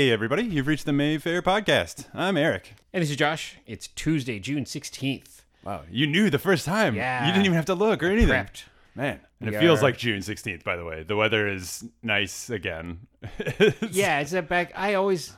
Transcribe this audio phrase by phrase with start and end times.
[0.00, 2.06] Hey, everybody, you've reached the Mayfair podcast.
[2.14, 2.72] I'm Eric.
[2.90, 3.58] And this is Josh.
[3.66, 5.42] It's Tuesday, June 16th.
[5.62, 6.94] Wow, you knew the first time.
[6.94, 7.26] Yeah.
[7.26, 8.30] You didn't even have to look or anything.
[8.30, 8.62] Prepped.
[8.94, 11.02] Man, and We it feels are- like June 16th, by the way.
[11.02, 13.00] The weather is nice again.
[13.90, 14.72] Yeah, it's that back.
[14.74, 15.36] I always,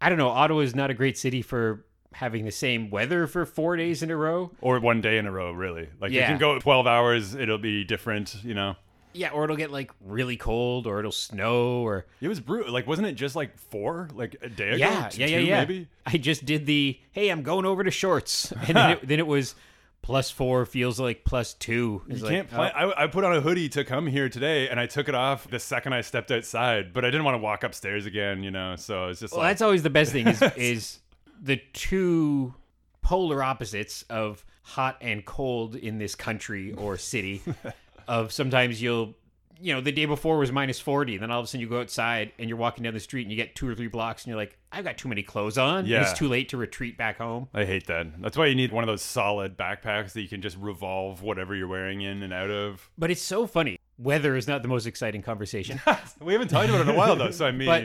[0.00, 3.44] I don't know, Ottawa is not a great city for having the same weather for
[3.44, 4.52] four days in a row.
[4.60, 5.88] Or one day in a row, really.
[6.00, 6.28] Like, you Yeah.
[6.28, 8.76] can go 12 hours, it'll be different, you know?
[9.14, 12.06] Yeah, or it'll get like really cold or it'll snow or.
[12.20, 12.72] It was brutal.
[12.72, 14.76] Like, wasn't it just like four, like a day ago?
[14.76, 15.60] Yeah, yeah, yeah, yeah.
[15.60, 15.88] Maybe?
[16.04, 18.52] I just did the, hey, I'm going over to shorts.
[18.52, 19.54] And then it, then it was
[20.02, 22.02] plus four feels like plus two.
[22.08, 22.72] It's You like, can't plan.
[22.74, 22.90] Oh.
[22.90, 25.48] I, I put on a hoodie to come here today, and I took it off
[25.48, 26.92] the second I stepped outside.
[26.92, 28.76] But I didn't want to walk upstairs again, you know.
[28.76, 30.98] So it's just Well, like that's always the best thing is is
[31.40, 32.54] the two
[33.00, 37.42] polar opposites of hot and cold in this country or city.
[38.08, 39.14] of sometimes you'll
[39.60, 41.68] you know the day before was minus 40 and then all of a sudden you
[41.68, 44.24] go outside and you're walking down the street and you get two or three blocks
[44.24, 46.02] and you're like i've got too many clothes on Yeah.
[46.02, 48.20] it's too late to retreat back home I hate that.
[48.20, 51.54] That's why you need one of those solid backpacks that you can just revolve whatever
[51.54, 52.90] you're wearing in and out of.
[52.98, 55.80] but it's so funny weather is not the most exciting conversation
[56.20, 57.84] We haven't talked about it in a while though, so I mean, but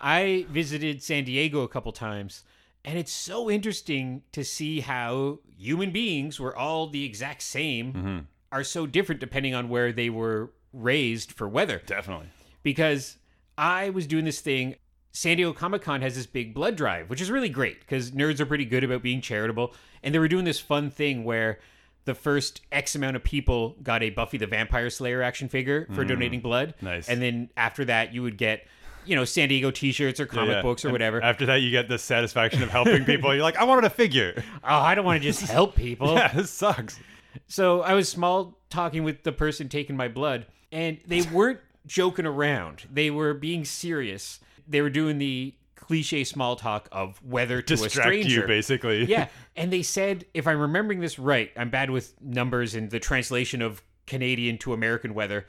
[0.00, 2.44] I visited San Diego a couple times,
[2.84, 8.18] and it's so interesting to see how human beings, we're all the exact same, Mm-hmm.
[8.52, 11.82] Are so different depending on where they were raised for weather.
[11.86, 12.26] definitely.
[12.62, 13.16] Because
[13.56, 14.76] I was doing this thing.
[15.12, 18.40] San Diego Comic Con has this big blood drive, which is really great because nerds
[18.40, 19.74] are pretty good about being charitable.
[20.02, 21.58] And they were doing this fun thing where
[22.04, 26.04] the first X amount of people got a Buffy the Vampire Slayer action figure for
[26.04, 26.74] donating blood.
[26.78, 26.82] Mm.
[26.82, 27.08] Nice.
[27.08, 28.66] And then after that, you would get,
[29.06, 30.62] you know, San Diego t shirts or comic Yeah.
[30.62, 31.22] books or And whatever.
[31.22, 33.34] After that, you get the satisfaction of helping people.
[33.34, 34.42] You're like, I wanted a figure.
[34.64, 36.14] oh, I don't want to just help people.
[36.14, 36.98] yeah, this sucks.
[37.46, 42.26] So I was small talking with the person taking my blood, and they weren't joking
[42.26, 42.86] around.
[42.92, 44.40] They were being serious.
[44.66, 48.42] They were doing the cliche small talk of weather to a stranger.
[48.42, 49.04] you, basically.
[49.08, 53.00] yeah, and they said, if I'm remembering this right, I'm bad with numbers and the
[53.00, 55.46] translation of Canadian to American weather,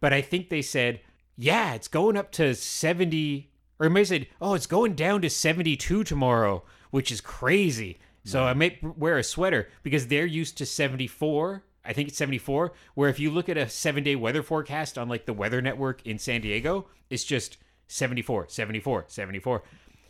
[0.00, 1.00] but I think they said,
[1.36, 6.04] yeah, it's going up to 70, or may said, oh, it's going down to 72
[6.04, 7.98] tomorrow, which is crazy.
[8.24, 11.64] So I may wear a sweater because they're used to 74.
[11.84, 12.72] I think it's 74.
[12.94, 16.06] Where if you look at a seven day weather forecast on like the weather network
[16.06, 19.62] in San Diego, it's just 74, 74, 74.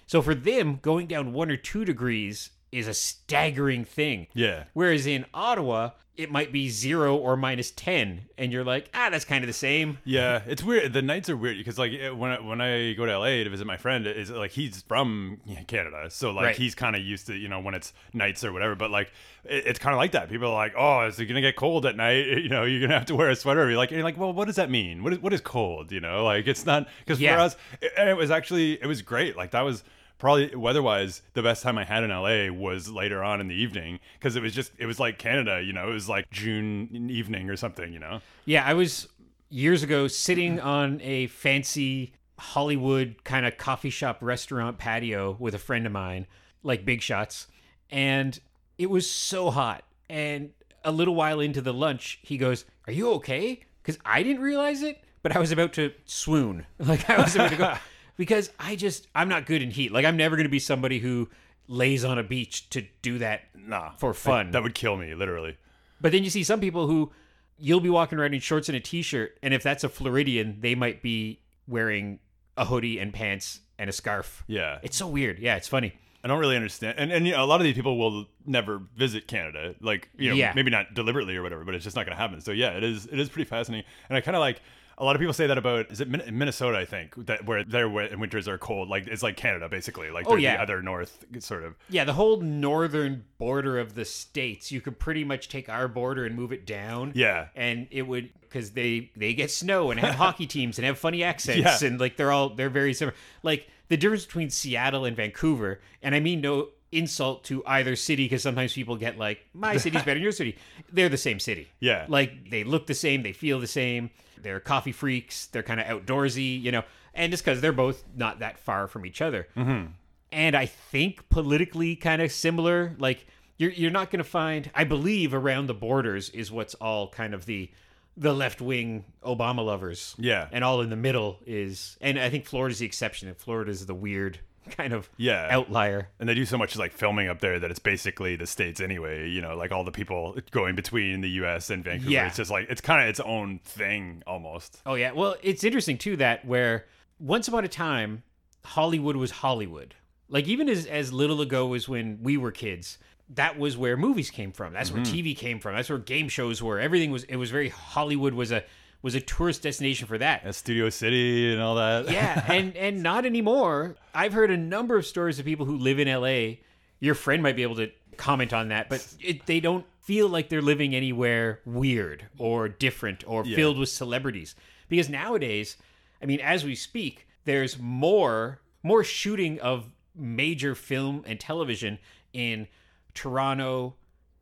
[0.07, 4.27] So for them, going down one or two degrees is a staggering thing.
[4.35, 4.65] Yeah.
[4.73, 8.23] Whereas in Ottawa, it might be zero or minus 10.
[8.37, 9.97] And you're like, ah, that's kind of the same.
[10.05, 10.93] Yeah, it's weird.
[10.93, 13.67] The nights are weird because like when I, when I go to LA to visit
[13.67, 16.57] my friend, is like he's from Canada, so like Right.
[16.57, 18.75] he's kind of used to you know when it's nights or whatever.
[18.75, 19.11] But like
[19.45, 20.29] it, it's kind of like that.
[20.29, 22.27] People are like, oh, is it gonna get cold at night?
[22.43, 23.67] You know, you're gonna have to wear a sweater.
[23.69, 25.03] You're like, you're like, well, what does that mean?
[25.03, 25.93] What is what is cold?
[25.93, 27.43] You know, like it's not because for Yeah.
[27.43, 27.57] us,
[27.97, 29.35] and it was actually it was great.
[29.37, 29.83] Like that was
[30.23, 33.99] probably weather-wise the best time i had in la was later on in the evening
[34.19, 37.51] because it was just it was like canada you know it was like june evening
[37.51, 39.09] or something you know Yeah, I was
[39.51, 45.59] years ago sitting on a fancy Hollywood kind of coffee shop restaurant patio with a
[45.59, 46.27] friend of mine,
[46.63, 47.47] like Big Shots,
[47.91, 48.39] and
[48.79, 49.85] it was so hot.
[50.09, 50.51] And
[50.85, 53.61] a little while into the lunch, he goes, Are you okay?
[53.83, 56.67] Because I didn't realize it, but I was about to swoon.
[56.79, 57.75] Like I was about to go.
[58.23, 59.91] Because I just, I'm not good in heat.
[59.91, 61.29] Like I'm never going to be somebody who
[61.67, 64.53] lays on a beach to do that nah for fun.
[64.53, 65.57] that would kill me literally
[66.01, 67.11] But then you see some people who
[67.59, 70.77] you'll be walking around in shorts and a t-shirt, and if that's a Floridian, they
[70.77, 72.21] might be wearing
[72.57, 74.45] a hoodie and pants and a scarf.
[74.47, 75.41] yeah It's so weird.
[75.41, 75.93] Yeah, it's funny.
[76.23, 76.95] I don't really understand.
[77.01, 79.75] And and you know, a lot of these people will never visit Canada.
[79.81, 80.53] Like, you know, Yeah.
[80.55, 82.41] maybe not deliberately or whatever, but it's just not going to happen.
[82.41, 83.85] So yeah, it is it is pretty fascinating.
[84.09, 84.61] And I kind of like
[84.99, 87.65] a lot of people say that about is it Min- Minnesota, I think, that where
[87.65, 88.89] their wi- winters are cold.
[88.89, 90.11] Like it's like Canada basically.
[90.11, 90.57] Like Oh, yeah.
[90.57, 91.75] the other north sort of.
[91.89, 96.25] Yeah, the whole northern border of the states, you could pretty much take our border
[96.25, 97.13] and move it down.
[97.15, 97.49] Yeah.
[97.55, 101.23] And it would because they they get snow and have hockey teams and have funny
[101.25, 101.87] accents Yeah.
[101.89, 103.17] and like they're all they're very similar.
[103.43, 108.25] Like the difference between Seattle and Vancouver, and I mean no insult to either city
[108.27, 110.59] because sometimes people get like my city's better than your city.
[110.93, 111.69] They're the same city.
[111.81, 112.05] Yeah.
[112.09, 114.11] Like they look the same, they feel the same.
[114.43, 115.47] They're coffee freaks.
[115.47, 116.83] They're kind of outdoorsy, you know.
[117.15, 119.89] And just because they're both not that far from each other mm-hmm.
[120.31, 122.97] and I think politically kind of similar.
[122.99, 123.27] Like
[123.59, 127.35] you're you're not going to find, I believe, around the borders is what's all kind
[127.35, 127.71] of the
[128.17, 130.15] the left wing Obama lovers.
[130.19, 130.49] Yeah.
[130.53, 133.29] and all in the middle is, and I think Florida's the exception.
[133.29, 134.39] And Florida's the weird
[134.77, 135.49] kind of Yeah.
[135.51, 136.09] outlier.
[136.19, 139.29] And they do so much like filming up there that it's basically the states anyway.
[139.29, 141.71] You know, like all the people going between the U.S.
[141.71, 142.11] and Vancouver.
[142.11, 142.27] Yeah.
[142.27, 144.81] It's just like it's kind of its own thing almost.
[144.87, 145.13] Oh yeah.
[145.13, 146.87] Well, it's interesting too that where
[147.19, 148.23] once upon a time
[148.65, 149.95] Hollywood was Hollywood.
[150.29, 152.99] Like even as as little ago as when we were kids,
[153.35, 154.73] that was where movies came from.
[154.73, 155.15] That's where mm-hmm.
[155.15, 155.75] TV came from.
[155.75, 156.79] That's where game shows were.
[156.79, 158.65] Everything was it was very Hollywood was a
[159.03, 160.47] was a tourist destination for that.
[160.47, 162.11] Uh, Studio City and all that.
[162.11, 163.97] Yeah, and and not anymore.
[164.15, 166.59] I've heard a number of stories of people who live in LA.
[167.01, 170.49] Your friend might be able to comment on that, but it, they don't feel like
[170.49, 173.57] they're living anywhere weird or different or Yeah.
[173.57, 174.55] filled with celebrities.
[174.89, 175.77] Because nowadays,
[176.23, 181.99] I mean, as we speak, there's more more shooting of major film and television
[182.33, 182.67] in
[183.15, 183.95] Toronto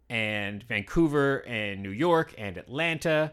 [0.09, 3.31] and Vancouver and New York and Atlanta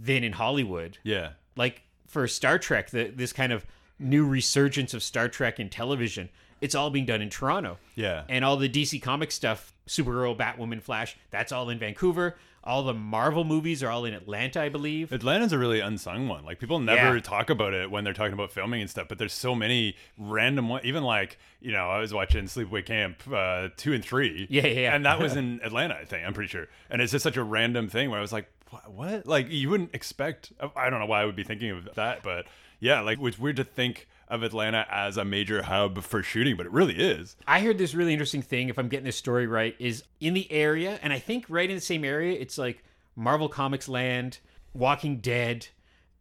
[0.00, 1.30] than in Hollywood yeah.
[1.56, 3.66] like for Star Trek, the, this kind of
[3.98, 6.28] new resurgence of Star Trek in television,
[6.60, 7.78] it's all being done in Toronto.
[7.94, 8.24] Yeah.
[8.28, 12.36] And all the DC comic stuff, Supergirl, Batwoman, Flash, that's all in Vancouver.
[12.64, 15.12] All the Marvel movies are all in Atlanta, I believe.
[15.12, 16.44] Atlanta's a really unsung one.
[16.44, 17.22] Like people never Yeah.
[17.22, 19.08] talk about it when they're talking about filming and stuff.
[19.08, 20.84] But there's so many random ones.
[20.84, 24.46] Even like you know, I was watching Sleepaway Camp uh, two and three.
[24.50, 24.94] Yeah, yeah, yeah.
[24.94, 26.26] And that was in Atlanta, I think.
[26.26, 26.66] I'm pretty sure.
[26.90, 28.90] And it's just such a random thing where I was like, what?
[28.90, 29.26] what?
[29.26, 30.52] Like you wouldn't expect.
[30.76, 32.46] I don't know why I would be thinking of that, but
[32.80, 36.66] yeah, like it's weird to think of Atlanta as a major hub for shooting, but
[36.66, 37.36] it really is.
[37.46, 40.50] I heard this really interesting thing, if I'm getting this story right, is in the
[40.52, 42.84] area, and I think right in the same area, it's like
[43.16, 44.38] Marvel Comics Land,
[44.74, 45.66] Walking Dead,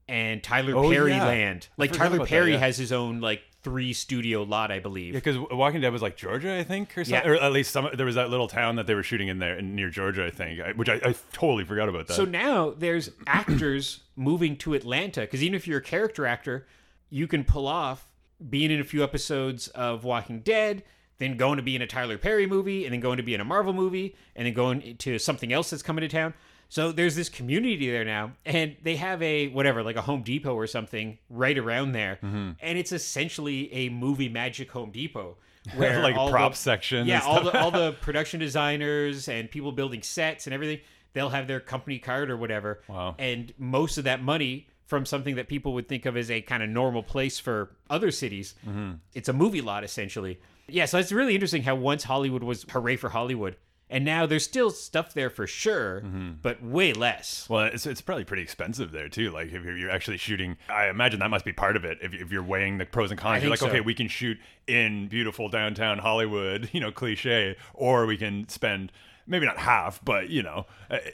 [0.08, 1.26] and Tyler Oh, Perry yeah.
[1.26, 1.68] Land.
[1.78, 2.60] Like Tyler about that, Perry yeah.
[2.60, 5.14] has his own like three studio lot, I believe.
[5.14, 7.30] Yeah, because Walking Dead was like Georgia, I think, or something, Yeah.
[7.30, 7.90] or at least some.
[7.94, 10.30] There was that little town that they were shooting in there in, near Georgia, I
[10.30, 12.14] think, I, which I, I totally forgot about that.
[12.14, 16.66] So now there's actors moving to Atlanta because even if you're a character actor,
[17.10, 18.08] you can pull off
[18.50, 20.84] being in a few episodes of Walking Dead,
[21.18, 23.42] then going to be in a Tyler Perry movie, and then going to be in
[23.42, 26.34] a Marvel movie, and then going to something else that's coming to town.
[26.70, 30.54] So there's this community there now, and they have a whatever, like a Home Depot
[30.54, 32.52] or something, right around there, Mm-hmm.
[32.62, 35.38] and it's essentially a movie magic Home Depot.
[35.76, 37.08] Where like prop the- section.
[37.08, 40.80] yeah, all the all the production designers and people building sets and everything,
[41.14, 42.82] they'll have their company card or whatever.
[42.88, 43.16] Wow.
[43.20, 46.64] And most of that money from something that people would think of as a kind
[46.64, 48.92] of normal place for other cities, Mm-hmm.
[49.14, 50.40] it's a movie lot essentially.
[50.70, 53.56] Yeah, so it's really interesting how once Hollywood was hooray for Hollywood,
[53.90, 56.30] and now there's still stuff there for sure, Mm-hmm.
[56.42, 57.48] but way less.
[57.50, 59.32] Well, it's, it's probably pretty expensive there too.
[59.32, 61.98] Like if you're, you're actually shooting, I imagine that must be part of it.
[62.02, 63.68] If, if you're weighing the pros and cons, you're like, so.
[63.68, 64.38] okay, we can shoot
[64.68, 68.92] in beautiful downtown Hollywood, you know, cliche, or we can spend
[69.30, 70.66] maybe not half, but you know,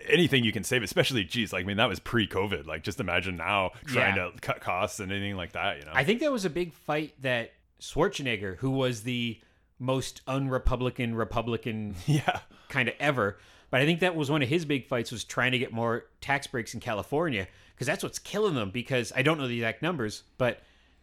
[0.08, 0.84] anything you can save.
[0.84, 2.66] Especially, geez, like I mean, that was pre-COVID.
[2.68, 4.30] Like just imagine now trying Yeah.
[4.30, 5.80] to cut costs and anything like that.
[5.80, 9.40] You know, I think that was a big fight that Schwarzenegger, who was the
[9.84, 11.16] most un-Republican
[12.06, 12.40] yeah,
[12.70, 13.38] kind of ever.
[13.70, 16.06] But I think that was one of his big fights was trying to get more
[16.22, 18.70] tax breaks in California because that's what's killing them.
[18.70, 20.62] Because I don't know the exact numbers, but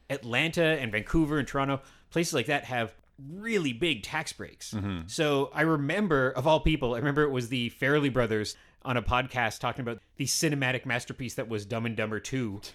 [0.08, 1.80] Atlanta and Vancouver and Toronto,
[2.10, 2.94] places like that have
[3.28, 4.72] really big tax breaks.
[4.72, 5.00] Mm-hmm.
[5.08, 9.02] So I remember, of all people, I remember it was the Farrelly brothers on a
[9.02, 12.60] podcast talking about the cinematic masterpiece that was Dumb and Dumber 2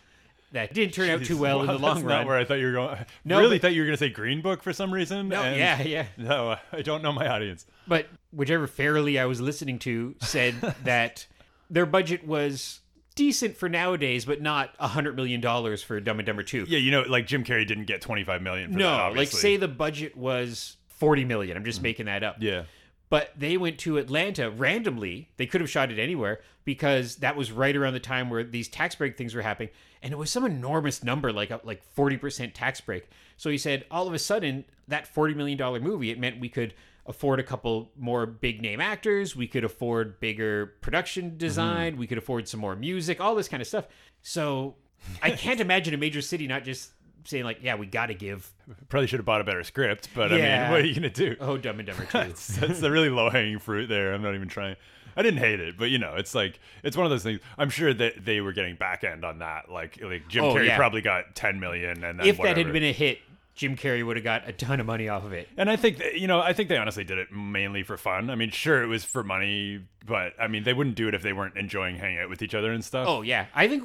[0.52, 2.20] that didn't turn out too well in the long that's run.
[2.20, 3.06] Not where I thought you were going.
[3.24, 5.30] No, really but- thought you were going to say Green Book for some reason.
[5.30, 6.06] No, yeah, yeah.
[6.18, 7.66] No, I don't know my audience.
[7.88, 11.28] But whichever Farrelly I was listening to said that
[11.70, 12.82] their budget was
[13.16, 16.66] decent for nowadays, but not a hundred million dollars for Dumb and Dumber Two.
[16.68, 19.58] Yeah, you know, like Jim Carrey didn't get 25 million for no, that, like say
[19.58, 21.58] the budget was forty million.
[21.58, 21.84] I'm just mm-hmm.
[21.84, 22.38] making that up.
[22.40, 22.64] Yeah.
[23.10, 25.30] But they went to Atlanta randomly.
[25.38, 28.68] They could have shot it anywhere because that was right around the time where these
[28.68, 29.70] tax break things were happening,
[30.02, 33.08] and it was some enormous number, like a, like forty percent tax break.
[33.38, 36.50] So he said, all of a sudden, that forty million dollar movie, it meant we
[36.50, 36.74] could
[37.06, 41.38] afford a couple more big name actors, we could afford bigger production mm-hmm.
[41.38, 43.86] design, we could afford some more music, all this kind of stuff.
[44.24, 44.76] So
[45.22, 46.90] I can't imagine a major city not just
[47.26, 48.52] saying like, yeah, we got to give.
[48.90, 51.10] Probably should have bought a better script, but I mean, what are you going to
[51.10, 51.36] do?
[51.40, 52.18] Oh, Dumb and Dumber Two.
[52.20, 54.14] That's, that's the really low hanging fruit there.
[54.14, 54.76] I'm not even trying.
[55.18, 57.40] I didn't hate it, but you know, it's like it's one of those things.
[57.58, 59.72] I'm sure that they were getting back end on that.
[59.72, 60.76] Like, like Jim Oh, Carrey yeah.
[60.78, 63.20] probably got 10 million, and if that had been a hit,
[63.56, 65.48] Jim Carrey would have got a ton of money off of it.
[65.56, 68.30] And I think that, you know, I think they honestly did it mainly for fun.
[68.30, 71.22] I mean, sure, it was for money, but I mean, they wouldn't do it if
[71.22, 73.08] they weren't enjoying hanging out with each other and stuff.
[73.08, 73.84] Oh yeah, I think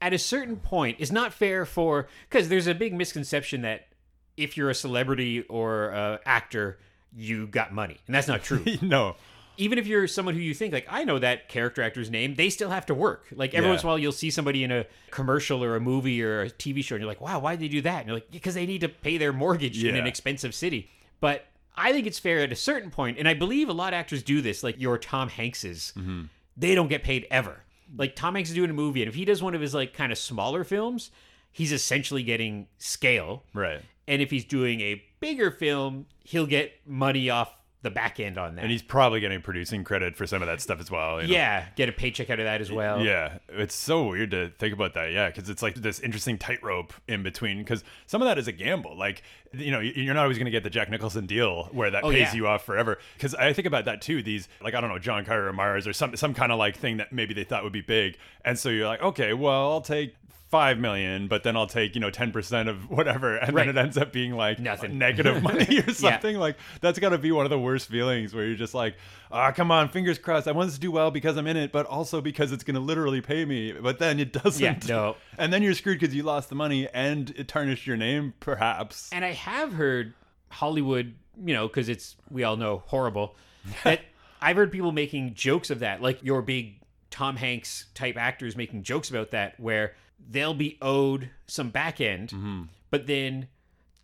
[0.00, 3.88] at a certain point it's not fair for because there's a big misconception that
[4.36, 6.78] if you're a celebrity or a actor,
[7.14, 8.62] you got money, and that's not true.
[8.82, 9.16] no.
[9.58, 12.50] Even if you're someone who you think like I know that character actor's name, they
[12.50, 13.26] still have to work.
[13.34, 13.70] Like every Yeah.
[13.70, 16.50] once in a while, you'll see somebody in a commercial or a movie or a
[16.50, 18.00] TV show, and you're like, wow, why'd they do that?
[18.00, 20.90] And you're like, because they need to pay their mortgage in an expensive city.
[21.20, 23.98] But I think it's fair at a certain point, and I believe a lot of
[23.98, 24.62] actors do this.
[24.62, 26.24] Like your Tom Hankses, mm-hmm.
[26.54, 27.62] they don't get paid ever.
[27.94, 29.92] Like Tom Hanks is doing a movie, and if he does one of his like
[29.92, 31.10] kind of smaller films,
[31.52, 33.44] he's essentially getting scale.
[33.54, 33.82] Right.
[34.08, 37.54] And if he's doing a bigger film, he'll get money off
[37.86, 38.62] the back end on that.
[38.62, 41.22] And he's probably getting producing credit for some of that stuff as well.
[41.22, 41.32] you know?
[41.32, 43.00] yeah, get a paycheck out of that as well.
[43.02, 45.12] Yeah, it's so weird to think about that.
[45.12, 47.58] Yeah, because it's like this interesting tightrope in between.
[47.58, 48.96] Because some of that is a gamble.
[48.98, 52.04] Like, you know, you're not always going to get the Jack Nicholson deal where that
[52.04, 52.34] Oh, pays yeah.
[52.34, 52.98] you off forever.
[53.14, 54.22] Because I think about that too.
[54.22, 56.76] These, like, I don't know, John Carter or Mars or some some kind of like
[56.76, 59.80] thing that maybe they thought would be big, and so you're like, okay, well, I'll
[59.80, 60.14] take.
[60.48, 63.66] Five million, but then I'll take you know ten percent of whatever, and Right.
[63.66, 64.96] then it ends up being like Nothing.
[64.96, 66.36] negative money or something.
[66.36, 68.94] Like that's got to be one of the worst feelings where you're just like,
[69.32, 70.46] ah, come on, fingers crossed.
[70.46, 72.78] I want this to do well because I'm in it, but also because it's gonna
[72.78, 73.72] literally pay me.
[73.72, 74.62] But then it doesn't.
[74.62, 75.16] Yeah, no.
[75.38, 79.10] And then you're screwed because you lost the money and it tarnished your name, perhaps.
[79.12, 80.14] And I have heard
[80.50, 83.34] Hollywood, you know, because it's we all know horrible.
[83.84, 84.00] That
[84.40, 88.84] I've heard people making jokes of that, like your big Tom Hanks type actors making
[88.84, 92.62] jokes about that, where they'll be owed some back end, mm-hmm.
[92.90, 93.48] but then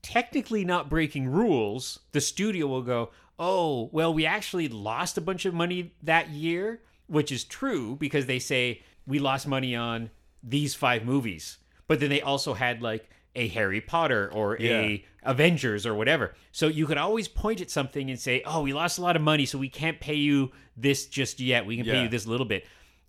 [0.03, 5.45] technically not breaking rules, the studio will go, "Oh, well, we actually lost a bunch
[5.45, 10.11] of money that year," which is true because they say we lost money on
[10.43, 15.87] these five movies, but then they also had like a Harry Potter or a Avengers
[15.87, 16.35] or whatever.
[16.51, 19.23] So you could always point at something and say, "Oh, we lost a lot of
[19.23, 21.65] money, so we can't pay you this just yet.
[21.65, 22.67] We can pay you this little bit."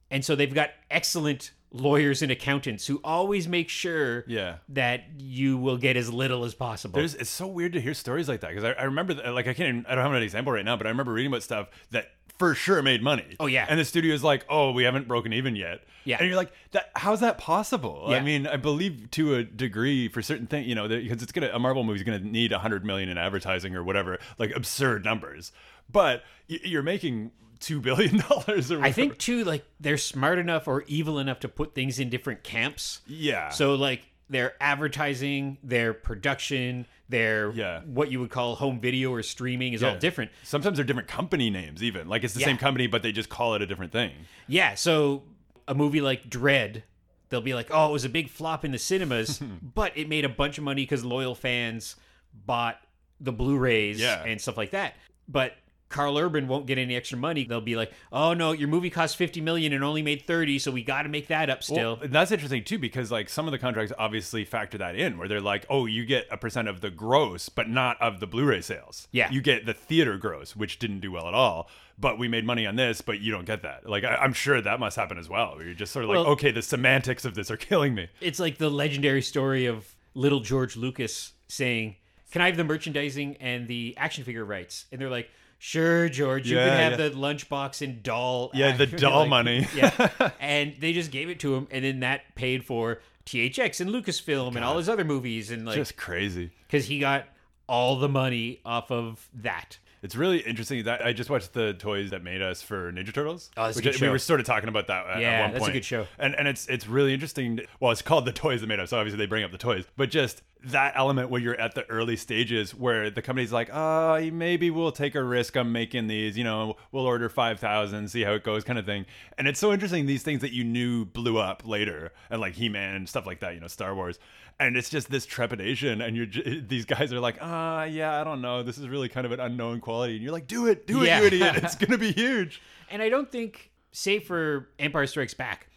[0.10, 4.58] And so they've got excellent lawyers and accountants who always make sure Yeah.
[4.70, 6.94] that you will get as little as possible.
[7.00, 9.48] There's, it's so weird to hear stories like that because I, I remember, that, like,
[9.48, 11.44] I can't, even, I don't have an example right now, but I remember reading about
[11.44, 13.36] stuff that for sure made money.
[13.39, 13.65] Oh, yeah.
[13.68, 15.82] And the studio's like, oh, we haven't broken even yet.
[16.03, 16.18] Yeah.
[16.20, 18.06] And you're like, that, how's that possible?
[18.08, 21.50] I mean, I believe to a degree for certain things, you know, because it's gonna
[21.53, 25.51] a Marvel movie's gonna need a hundred million in advertising or whatever, like absurd numbers.
[25.92, 27.32] But you're making
[27.65, 28.84] two billion dollars or whatever.
[28.84, 32.43] I think too, like they're smart enough or evil enough to put things in different
[32.43, 33.01] camps.
[33.08, 33.50] Yeah.
[33.50, 37.82] So like their advertising, their production, their Yeah.
[37.82, 40.32] what you would call home video or streaming is all different.
[40.43, 42.48] Sometimes they're different company names, even like it's the Yeah.
[42.48, 44.12] same company, but they just call it a different thing.
[44.48, 44.75] Yeah.
[44.75, 45.24] So
[45.67, 46.84] a movie like Dread,
[47.29, 50.25] they'll be like, "Oh, it was a big flop in the cinemas, but it made
[50.25, 51.96] a bunch of money because loyal fans
[52.34, 52.79] bought
[53.20, 54.24] the Blu-rays Yeah.
[54.24, 54.96] and stuff like that."
[55.27, 55.55] But
[55.93, 57.45] Karl Urban won't get any extra money.
[57.45, 60.71] They'll be like, "Oh no, your movie cost 50 million and only made 30, so
[60.71, 63.51] we got to make that up still." Well, that's interesting too because like some of
[63.51, 66.81] the contracts obviously factor that in where they're like, oh, you get a percent of
[66.81, 69.07] the gross, but not of the Blu-ray sales.
[69.12, 69.31] Yeah.
[69.31, 71.69] you get the theater gross, which didn't do well at all.
[72.00, 73.88] But we made money on this, but you don't get that.
[73.88, 75.55] Like I, I'm sure that must happen as well.
[75.55, 78.07] Where you're just sort of like, Well- okay, the semantics of this are killing me.
[78.19, 81.95] it's like the legendary story of little George Lucas saying,
[82.34, 86.50] "Can I have the merchandising and the action figure rights?" And they're like, "Sure, George,
[86.50, 87.08] you Yeah, can have yeah.
[87.10, 89.68] the lunchbox and doll." Yeah, the doll Like, money.
[89.75, 90.10] yeah,
[90.42, 94.56] and they just gave it to him, and then that paid for THX and Lucasfilm
[94.58, 96.52] and all his other movies, and like just crazy.
[96.68, 97.24] because he got
[97.70, 99.78] all the money off of that.
[100.02, 103.50] It's really interesting that I just watched the toys that made us for Ninja Turtles.
[103.56, 104.06] Oh, that's a good I- show.
[104.08, 106.06] we were sort of talking about that at, Yeah, at one that's a good show.
[106.20, 107.62] And and it's it's really interesting.
[107.80, 108.90] Well, it's called the toys that made us.
[108.90, 111.89] So obviously they bring up the toys, but just that element where you're at the
[111.89, 116.38] early stages where the company's like, oh, maybe we'll take a risk on making these.
[116.38, 119.05] You know, we'll order five thousand, see how it goes, kind of thing.
[119.38, 122.70] And it's so interesting these things that you knew blew up later, and like He
[122.70, 123.53] Man and stuff like that.
[123.55, 124.20] You know, Star Wars.
[124.60, 128.24] And it's just this trepidation, and you're j- these guys are like, ah, yeah, I
[128.24, 130.86] don't know, this is really kind of an unknown quality, and you're like, do it,
[130.86, 131.20] do it, Yeah.
[131.22, 132.62] you idiot, it's gonna be huge.
[132.91, 135.70] And I don't think, save for Empire Strikes Back,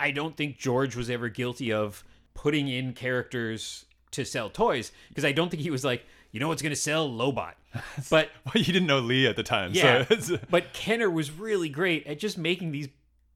[0.00, 5.24] I don't think George was ever guilty of putting in characters to sell toys because
[5.24, 7.08] I don't think he was like, you know what's going to sell?
[7.08, 7.54] Lobot.
[8.10, 11.68] But Well, you didn't know Lee at the time, yeah, so but Kenner was really
[11.68, 12.88] great at just making these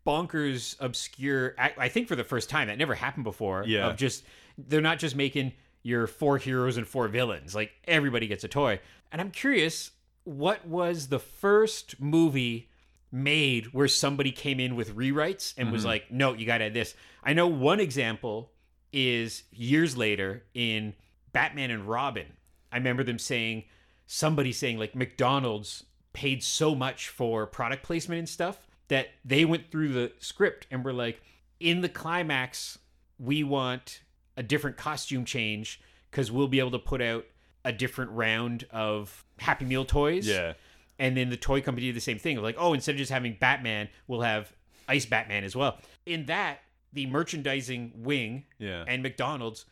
[0.07, 1.55] bonkers, obscure.
[1.59, 3.65] I, I think for the first time that never happened before.
[3.67, 3.89] Yeah.
[3.89, 4.25] Of just
[4.57, 5.53] they're not just making
[5.83, 7.55] your four heroes and four villains.
[7.55, 8.81] Like everybody gets a toy.
[9.13, 9.93] And I'm curious,
[10.25, 12.69] what was the first movie
[13.13, 15.89] made where somebody came in with rewrites and was mm-hmm.
[15.89, 18.51] like, "No, you got to add this." I know one example
[18.99, 20.95] is years later in
[21.33, 22.27] Batman and Robin.
[22.73, 23.65] I remember them saying
[24.07, 25.85] somebody saying like McDonald's
[26.15, 30.83] paid so much for product placement and stuff that they went through the script and
[30.83, 31.21] were like,
[31.61, 32.79] in the climax,
[33.19, 34.01] we want
[34.39, 35.79] a different costume change
[36.11, 37.27] because we'll be able to put out
[37.67, 40.27] a different round of Happy Meal toys.
[40.27, 40.55] yeah,
[40.99, 42.41] And then the toy company did the same thing.
[42.41, 44.51] Like, oh, instead of just having Batman, we'll have
[44.89, 45.79] Ice Batman as well.
[46.07, 46.61] In that,
[46.97, 48.85] the merchandising wing yeah.
[48.89, 49.67] and McDonald's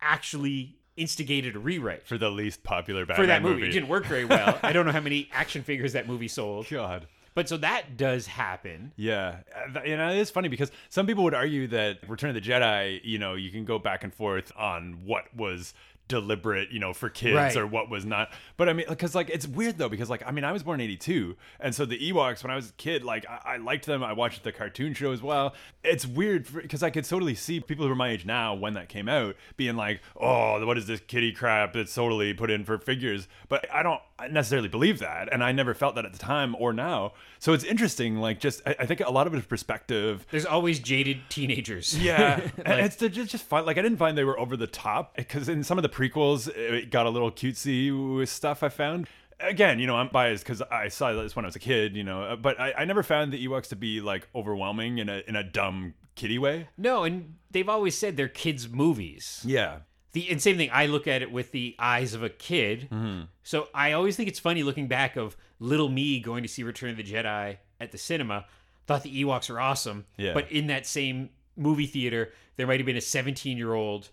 [0.00, 3.66] actually instigated a rewrite for the least popular Batman for that movie.
[3.66, 4.58] It didn't work very well.
[4.62, 6.68] I don't know how many action figures that movie sold.
[6.70, 7.08] God.
[7.34, 8.92] But so that does happen.
[8.96, 12.34] Yeah, Uh, you know it is funny because some people would argue that Return of
[12.34, 15.74] the Jedi, you know, you can go back and forth on what was
[16.08, 17.56] deliberate, you know, for kids Right.
[17.56, 18.30] or what was not.
[18.56, 20.80] But I mean, because like it's weird though, because like I mean, I was born
[20.80, 23.86] in '82, and so the Ewoks when I was a kid, like I, I liked
[23.86, 24.02] them.
[24.02, 25.54] I watched the cartoon show as well.
[25.84, 28.88] It's weird because I could totally see people who are my age now when that
[28.88, 32.78] came out being like, "Oh, what is this kitty crap that's totally put in for
[32.78, 36.56] figures?" But I don't necessarily believe that, and I never felt that at the time
[36.58, 37.12] or now.
[37.38, 38.16] So it's interesting.
[38.16, 40.26] Like, just I, I think a lot of it is perspective.
[40.30, 41.96] There's always jaded teenagers.
[41.98, 43.66] Yeah, and it's just just fun.
[43.66, 46.48] Like I didn't find they were over the top because in some of the prequels
[46.54, 48.62] it got a little cutesy with stuff.
[48.62, 49.08] I found.
[49.40, 52.04] Again, you know, I'm biased because I saw this when I was a kid, you
[52.04, 55.36] know, but I, I never found the Ewoks to be like overwhelming in a in
[55.36, 56.68] a dumb kiddie way.
[56.78, 59.42] No, and they've always said they're kids' movies.
[59.44, 59.80] Yeah,
[60.12, 60.70] The and same thing.
[60.72, 62.88] I look at it with the eyes of a kid.
[62.90, 63.24] Mm-hmm.
[63.42, 66.90] So I always think it's funny looking back of little me going to see Return
[66.90, 68.46] of the Jedi at the cinema.
[68.86, 70.06] Thought the Ewoks were awesome.
[70.16, 70.32] Yeah.
[70.32, 74.08] But in that same movie theater, there might have been a 17 year old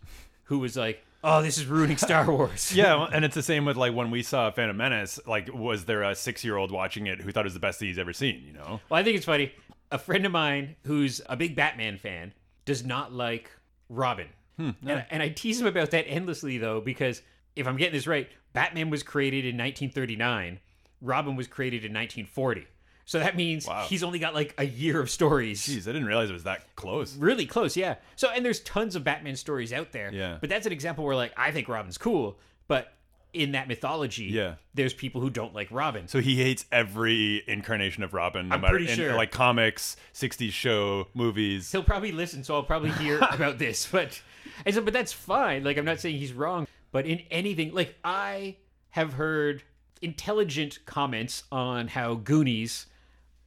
[0.46, 3.78] who was like, "Oh, this is ruining Star Wars." yeah, and it's the same with
[3.78, 5.20] like when we saw Phantom Menace.
[5.26, 7.80] Like, was there a six year old watching it who thought it was the best
[7.80, 8.44] thing he's ever seen?
[8.46, 8.82] You know?
[8.90, 9.54] Well, I think it's funny.
[9.92, 12.34] A friend of mine who's a big Batman fan
[12.66, 13.52] does not like
[13.90, 14.28] Robin.
[14.58, 17.22] Hmm, and, and I tease him about that endlessly, though, because
[17.56, 20.60] if I'm getting this right, Batman was created in 1939,
[21.02, 22.68] Robin was created in 1940.
[23.06, 23.86] So that means Wow.
[23.90, 25.62] he's only got like a year of stories.
[25.68, 27.16] Jeez, I didn't realize it was that close.
[27.18, 27.96] Really close, yeah.
[28.16, 30.10] So, and there's tons of Batman stories out there.
[30.14, 30.38] Yeah.
[30.40, 32.94] But that's an example where, like, I think Robin's cool, but
[33.34, 34.56] in that mythology, Yeah.
[34.76, 36.08] there's people who don't like Robin.
[36.08, 39.16] So he hates every incarnation of Robin, no I'm matter pretty in, sure.
[39.16, 41.72] like comics, '60s show, movies.
[41.72, 43.88] he'll probably listen, so I'll probably hear about this.
[43.92, 44.22] But
[44.66, 45.64] and so, but that's fine.
[45.64, 48.58] Like I'm not saying he's wrong, but in anything, like I
[48.92, 49.64] have heard
[50.02, 52.86] intelligent comments on how Goonies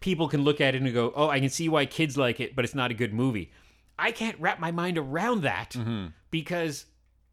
[0.00, 2.54] people can look at it and go, "Oh, I can see why kids like it,
[2.56, 3.50] but it's not a good movie."
[3.98, 6.08] I can't wrap my mind around that Mm-hmm.
[6.30, 6.84] because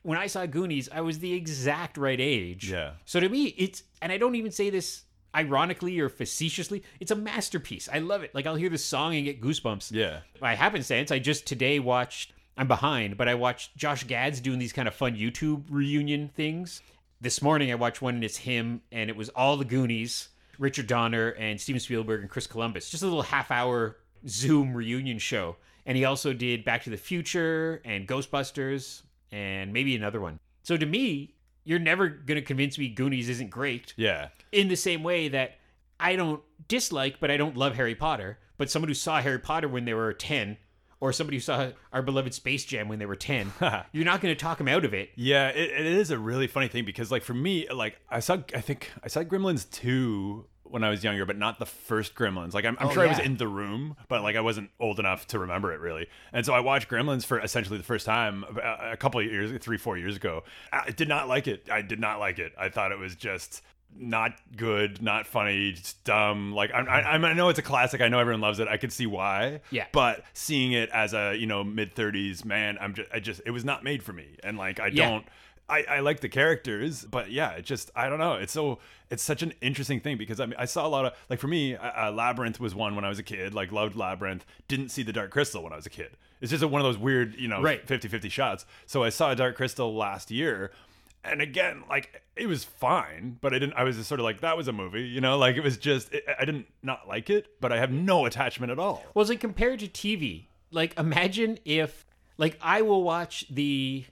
[0.02, 2.69] when I saw Goonies, I was the exact right age.
[2.71, 2.91] Yeah.
[3.06, 5.04] So to me, it's and I don't even say this
[5.36, 6.84] ironically or facetiously.
[6.99, 7.89] It's a masterpiece.
[7.91, 8.34] I love it.
[8.36, 10.19] Like I'll hear the song and get goosebumps Yeah.
[10.39, 12.34] by happenstance, I just today watched.
[12.56, 16.82] I'm behind, but I watched Josh Gad's doing these kind of fun YouTube reunion things.
[17.19, 20.87] This morning, I watched one, and it's him, and it was all the Goonies, Richard
[20.87, 22.89] Donner, and Steven Spielberg and Chris Columbus.
[22.89, 25.55] Just a little half-hour Zoom reunion show.
[25.85, 30.39] And he also did Back to the Future and Ghostbusters, and maybe another one.
[30.63, 31.35] So to me,
[31.65, 34.29] you're never going to convince me Goonies isn't great Yeah.
[34.51, 35.57] in the same way that
[35.99, 38.37] I don't dislike, but I don't love Harry Potter.
[38.57, 40.57] But someone who saw Harry Potter when they were 10,
[41.03, 43.51] or somebody who saw our beloved Space Jam when they were 10,
[43.91, 45.09] you're not going to talk them out of it.
[45.15, 48.37] Yeah, it, it is a really funny thing because, like, for me, like, I saw,
[48.55, 52.53] I think I saw Gremlins 2 when I was younger, but not the first Gremlins.
[52.53, 54.97] Like, I'm, I'm Oh, sure I was in the room, but, like, I wasn't old
[54.97, 56.07] enough to remember it really.
[56.31, 59.51] And so I watched Gremlins for essentially the first time a, a couple of years,
[59.61, 60.45] three, four years ago.
[60.71, 61.67] I did not like it.
[61.69, 62.53] I did not like it.
[62.57, 63.61] I thought it was just
[63.97, 66.53] not good, not funny, just dumb.
[66.53, 68.01] Like I, I, I know it's a classic.
[68.01, 68.67] I know everyone loves it.
[68.67, 69.62] I could see why.
[69.71, 69.86] Yeah.
[69.91, 73.51] But seeing it as a you know mid thirties man, I'm just I just it
[73.51, 74.27] was not made for me.
[74.43, 75.10] And like I Yeah.
[75.10, 75.25] don't.
[75.69, 78.34] I, I like the characters, but yeah, it just I don't know.
[78.34, 78.79] It's so
[79.10, 81.47] it's such an interesting thing because I mean I saw a lot of like for
[81.47, 83.53] me, uh, uh, Labyrinth was one when I was a kid.
[83.53, 84.45] Like loved Labyrinth.
[84.67, 86.17] Didn't see the Dark Crystal when I was a kid.
[86.41, 87.88] It's just a, one of those weird you know Right.
[87.88, 88.65] 50-50 shots.
[88.86, 90.71] So I saw Dark Crystal last year,
[91.23, 93.73] and again, like it was fine, but I didn't.
[93.73, 95.77] I was just sort of like that was a movie, you know, like it was
[95.77, 99.03] just it, I didn't not like it, but I have no attachment at all.
[99.13, 100.45] Well, it's like compared to TV.
[100.73, 102.05] Like, imagine if,
[102.38, 104.05] like, I will watch the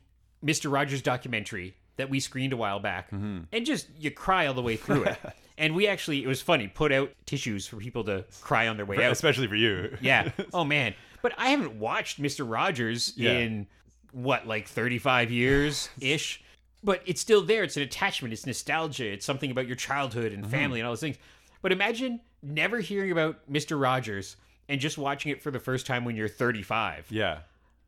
[0.45, 0.71] Mr.
[0.71, 3.39] Rogers documentary that we screened a while back mm-hmm.
[3.51, 5.17] and just you cry all the way through it.
[5.57, 8.85] and we actually, it was funny, put out tissues for people to cry on their
[8.85, 9.11] way out.
[9.11, 9.97] Especially for you.
[10.01, 10.31] Yeah.
[10.53, 10.93] Oh man.
[11.21, 12.49] But I haven't watched Mr.
[12.49, 13.33] Rogers Yeah.
[13.33, 13.67] in
[14.11, 16.43] what, like 35 years ish.
[16.83, 17.63] But it's still there.
[17.63, 18.33] It's an attachment.
[18.33, 19.05] It's nostalgia.
[19.11, 20.43] It's something about your childhood Mm-hmm.
[20.43, 21.17] and family and all those things.
[21.61, 23.79] But imagine never hearing about Mr.
[23.79, 24.35] Rogers
[24.67, 27.07] and just watching it for the first time when you're 35.
[27.11, 27.39] Yeah.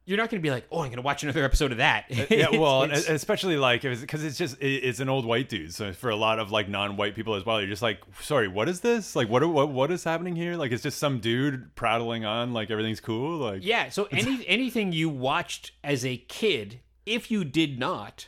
[0.05, 2.05] You're not going to be like, oh, I'm going to watch another episode of that.
[2.29, 5.73] yeah, well, it's- especially like because it's just it's an old white dude.
[5.73, 8.67] So for a lot of like non-white people as well, you're just like, sorry, what
[8.67, 9.15] is this?
[9.15, 10.57] Like, what what what is happening here?
[10.57, 13.37] Like, it's just some dude prattling on like everything's cool.
[13.37, 18.27] Like, Yeah, so any anything you watched as a kid, if you did not,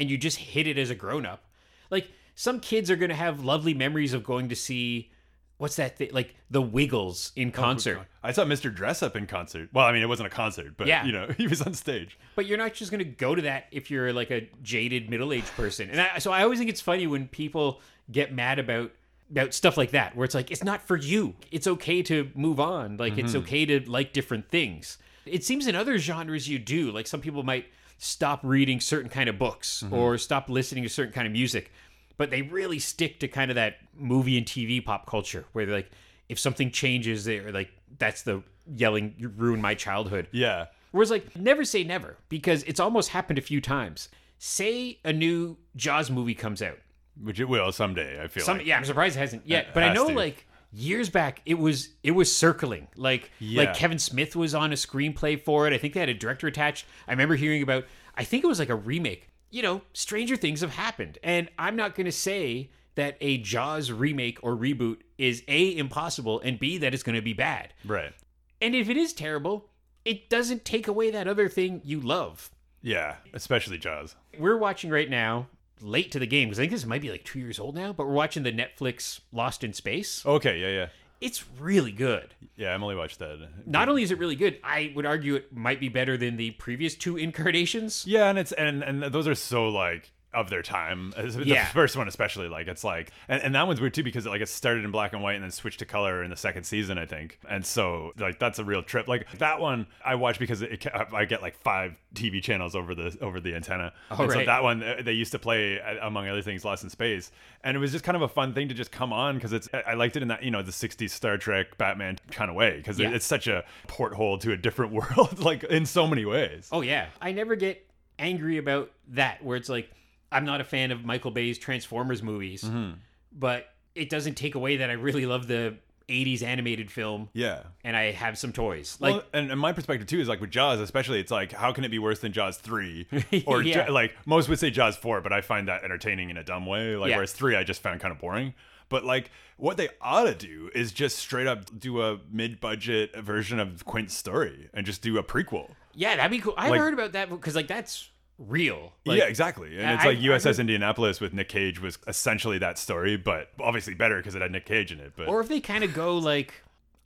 [0.00, 1.44] and you just hit it as a grown up,
[1.90, 5.12] like some kids are gonna have lovely memories of going to see
[5.58, 8.00] what's that thing like the Wiggles in oh, concert.
[8.22, 8.74] I saw Mr.
[8.74, 9.68] Dressup in concert.
[9.72, 11.04] Well, I mean, it wasn't a concert, but Yeah.
[11.04, 12.18] you know, he was on stage.
[12.34, 15.54] But you're not just gonna go to that if you're like a jaded middle aged
[15.54, 15.90] person.
[15.90, 18.90] And I, so I always think it's funny when people get mad about
[19.30, 21.34] about stuff like that, where it's like it's not for you.
[21.50, 22.96] It's okay to move on.
[22.96, 23.42] Like it's mm-hmm.
[23.42, 24.98] okay to like different things.
[25.26, 26.90] It seems in other genres you do.
[26.90, 27.66] Like some people might
[28.02, 29.94] stop reading certain kind of books Mm-hmm.
[29.94, 31.70] or stop listening to certain kind of music.
[32.16, 35.74] But they really stick to kind of that movie and TV pop culture where they're
[35.76, 35.90] like,
[36.28, 38.42] if something changes, they're like, that's the
[38.74, 40.28] yelling, you ruined my childhood.
[40.32, 40.66] Yeah.
[40.92, 44.08] Whereas, like, never say never because it's almost happened a few times.
[44.38, 46.78] Say a new Jaws movie comes out.
[47.22, 48.66] Which it will someday, I feel Some, like.
[48.66, 49.66] yeah, I'm surprised it hasn't yet.
[49.66, 50.14] It But I know, to.
[50.14, 52.88] like, years back, it was it was circling.
[52.96, 53.64] Like, Yeah.
[53.64, 55.72] like Kevin Smith was on a screenplay for it.
[55.72, 56.86] I think they had a director attached.
[57.08, 57.84] I remember hearing about.
[58.16, 59.28] I think it was like a remake.
[59.50, 63.90] You know, stranger things have happened, and I'm not going to say that a Jaws
[63.90, 67.72] remake or reboot is a impossible and b that it's going to be bad.
[67.84, 68.12] Right.
[68.60, 69.70] And if it is terrible,
[70.04, 72.50] it doesn't take away that other thing you love.
[72.82, 73.16] Yeah.
[73.32, 74.14] Especially Jaws.
[74.38, 75.48] We're watching right now,
[75.82, 77.92] late to the game, because I think this might be like two years old now,
[77.92, 80.24] but we're watching the Netflix Lost in Space.
[80.24, 80.58] Okay.
[80.60, 80.68] Yeah.
[80.68, 80.86] Yeah.
[81.20, 82.34] It's really good.
[82.56, 82.72] Yeah.
[82.72, 83.46] Emily watched that.
[83.66, 86.52] Not only is it really good, I would argue it might be better than the
[86.52, 88.06] previous two incarnations.
[88.06, 91.12] Yeah, and it's and and those are so like of their time.
[91.16, 94.40] The first one especially, like it's like, and, and that one's weird too because like
[94.40, 96.98] it started in black and white and then switched to color in the second season,
[96.98, 97.38] I think.
[97.48, 99.08] And so like that's a real trip.
[99.08, 103.16] Like that one I watch because it, I get like five TV channels over the
[103.20, 103.92] over the antenna.
[104.10, 106.84] Oh, and so that one uh, they used to play uh, among other things Lost
[106.84, 107.32] in Space,
[107.64, 109.68] and it was just kind of a fun thing to just come on because it's
[109.74, 112.56] I I liked it in that you know the '60s Star Trek Batman kind of
[112.56, 113.10] way because Yeah.
[113.10, 116.68] it's such a porthole to a different world like in so many ways.
[116.72, 117.06] Oh, yeah.
[117.20, 117.86] I never get
[118.18, 119.90] angry about that, where it's like,
[120.32, 122.92] I'm not a fan of Michael Bay's Transformers movies, Mm-hmm.
[123.32, 125.76] but it doesn't take away that I really love the
[126.08, 127.62] 80s animated film Yeah.
[127.84, 128.96] and I have some toys.
[129.00, 131.72] Like, well, and, and my perspective too is like with Jaws, especially, it's like how
[131.72, 133.06] can it be worse than Jaws three,
[133.46, 133.86] or Yeah.
[133.86, 136.66] Ja- like most would say Jaws four, but I find that entertaining in a dumb
[136.66, 136.96] way.
[136.96, 137.16] Like Yeah.
[137.16, 138.54] whereas three, I just found kind of boring.
[138.88, 143.60] But like what they ought to do is just straight up do a mid-budget version
[143.60, 145.70] of Quint's story and just do a prequel.
[145.94, 146.54] Yeah, that'd be cool.
[146.56, 148.08] I Like- heard about that because like that's
[148.40, 148.92] real.
[149.04, 149.78] Like, yeah, exactly.
[149.78, 153.50] And it's like I USS heard- Indianapolis with Nick Cage was essentially that story, but
[153.60, 155.12] obviously better because it had Nick Cage in it.
[155.16, 156.54] But Or if they kind of go like,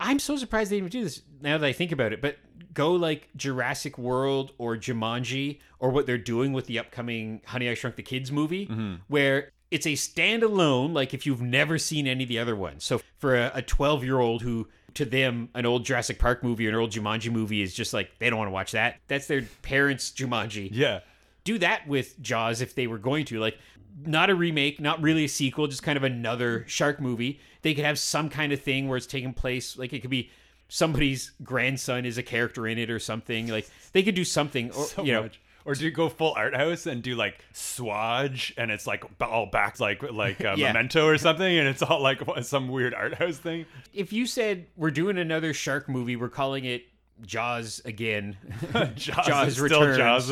[0.01, 2.21] I'm so surprised they didn't do this now that I think about it.
[2.23, 2.37] But
[2.73, 7.75] go like Jurassic World or Jumanji or what they're doing with the upcoming Honey I
[7.75, 8.95] Shrunk the Kids movie, Mm-hmm.
[9.09, 10.93] where it's a standalone.
[10.95, 14.19] Like if you've never seen any of the other ones, so for a 12 year
[14.19, 17.75] old who to them an old Jurassic Park movie or an old Jumanji movie is
[17.75, 19.01] just like they don't want to watch that.
[19.09, 20.69] That's their parents' Jumanji.
[20.73, 21.01] yeah,
[21.45, 23.39] do that with Jaws if they were going to.
[23.39, 23.59] Like,
[24.05, 27.41] not a remake, not really a sequel, just kind of another shark movie.
[27.63, 29.79] They could have some kind of thing where it's taking place.
[29.79, 30.31] Like, it could be
[30.69, 33.49] somebody's grandson is a character in it or something.
[33.49, 34.71] Like, they could do something.
[34.73, 35.41] Or, so you know, much.
[35.67, 39.47] Or do you go full art house and do like swatch and it's like all
[39.47, 40.73] back like like uh, a Yeah.
[40.75, 43.65] memento or something and it's all like some weird art house thing.
[43.95, 46.85] if you said we're doing another shark movie, we're calling it
[47.25, 48.37] Jaws again.
[48.95, 50.31] Jaws, Jaws is still returns.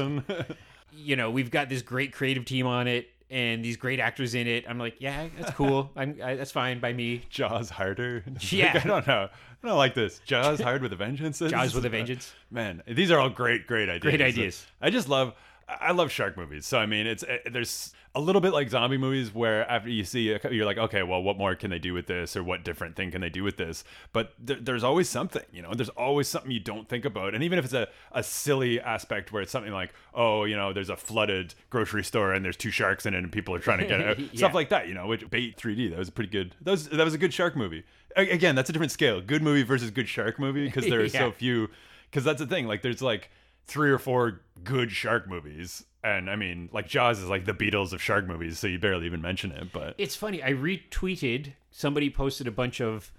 [0.95, 4.47] You know, we've got this great creative team on it and these great actors in
[4.47, 4.67] it.
[4.69, 5.91] I'm like, yeah, that's cool.
[5.97, 7.23] I'm I, that's fine by me.
[7.31, 8.25] Jaws harder.
[8.51, 8.75] Yeah.
[8.75, 9.29] Like, I don't know.
[9.65, 10.21] I don't like this.
[10.27, 11.39] Jaws hard with a vengeance.
[11.39, 12.35] Jaws with a vengeance.
[12.51, 14.03] Man, these are all great, great ideas.
[14.03, 14.67] Great ideas.
[14.81, 15.35] I just love.
[15.69, 16.67] I love shark movies.
[16.67, 20.05] So I mean, it's uh, there's a little bit like zombie movies where after you
[20.05, 22.63] see, a- you're like, okay, well, what more can they do with this, or what
[22.63, 23.85] different thing can they do with this?
[24.13, 25.73] But there, there's always something, you know.
[25.73, 29.33] There's always something you don't think about, and even if it's a, a silly aspect
[29.33, 32.71] where it's something like, oh, you know, there's a flooded grocery store and there's two
[32.71, 34.29] sharks in it, and people are trying to get out, Yeah.
[34.35, 35.07] stuff like that, you know.
[35.07, 36.55] Which Bait 3D, that was a pretty good.
[36.61, 37.83] That was that was a good shark movie.
[38.15, 39.23] Again, that's a different scale.
[39.23, 41.19] Good movie versus good shark movie because there are Yeah.
[41.21, 41.71] so few.
[42.11, 42.67] Because that's the thing.
[42.67, 43.31] Like, there's like
[43.67, 45.85] three or four good shark movies.
[46.05, 49.07] And I mean, like Jaws is like the Beatles of shark movies, so you barely
[49.07, 49.73] even mention it.
[49.73, 50.43] But It's funny.
[50.43, 53.13] I retweeted somebody posted a bunch of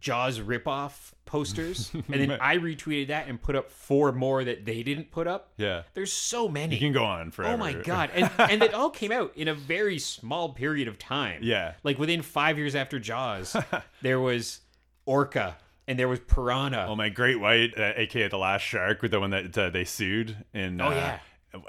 [0.00, 4.82] Jaws ripoff posters, and then I retweeted that and put up four more that they
[4.82, 5.52] didn't put up.
[5.56, 6.74] yeah, There's so many.
[6.74, 7.54] you can go on forever.
[7.54, 8.10] oh my god!
[8.12, 11.40] And and it all came out in a very small period of time.
[11.44, 11.74] Yeah.
[11.84, 13.56] like within five years after Jaws,
[14.02, 14.58] there was
[15.06, 16.86] Orca and there was Piranha.
[16.88, 19.84] Oh my Great White, uh, aka the Last Shark, with the one that uh, they
[19.84, 20.80] sued in.
[20.80, 21.18] Oh, uh, yeah.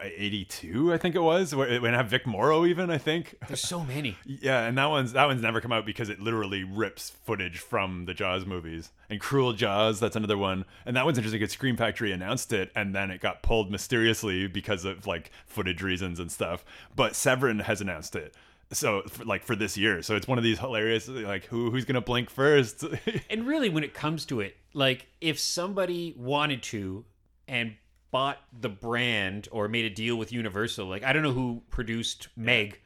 [0.02, 3.62] 82 I think it was where- when I have Vic Morrow even I think There's
[3.62, 4.18] so many.
[4.26, 8.06] Yeah, and that one's that one's never come out because it literally rips footage from
[8.06, 8.92] the Jaws movies.
[9.10, 10.66] And Cruel Jaws, that's another one.
[10.86, 14.48] And that one's interesting because Scream Factory announced it and then it got pulled mysteriously
[14.48, 16.66] because of like footage reasons and stuff.
[16.96, 18.34] But Severin has announced it.
[18.72, 20.02] So for, like for this year.
[20.02, 22.84] So it's one of these hilarious like who who's going to blink first?
[23.30, 27.06] And really, when it comes to it, like if somebody wanted to
[27.48, 27.76] and
[28.12, 32.28] bought the brand or made a deal with Universal, like I don't know who produced
[32.36, 32.80] Meg,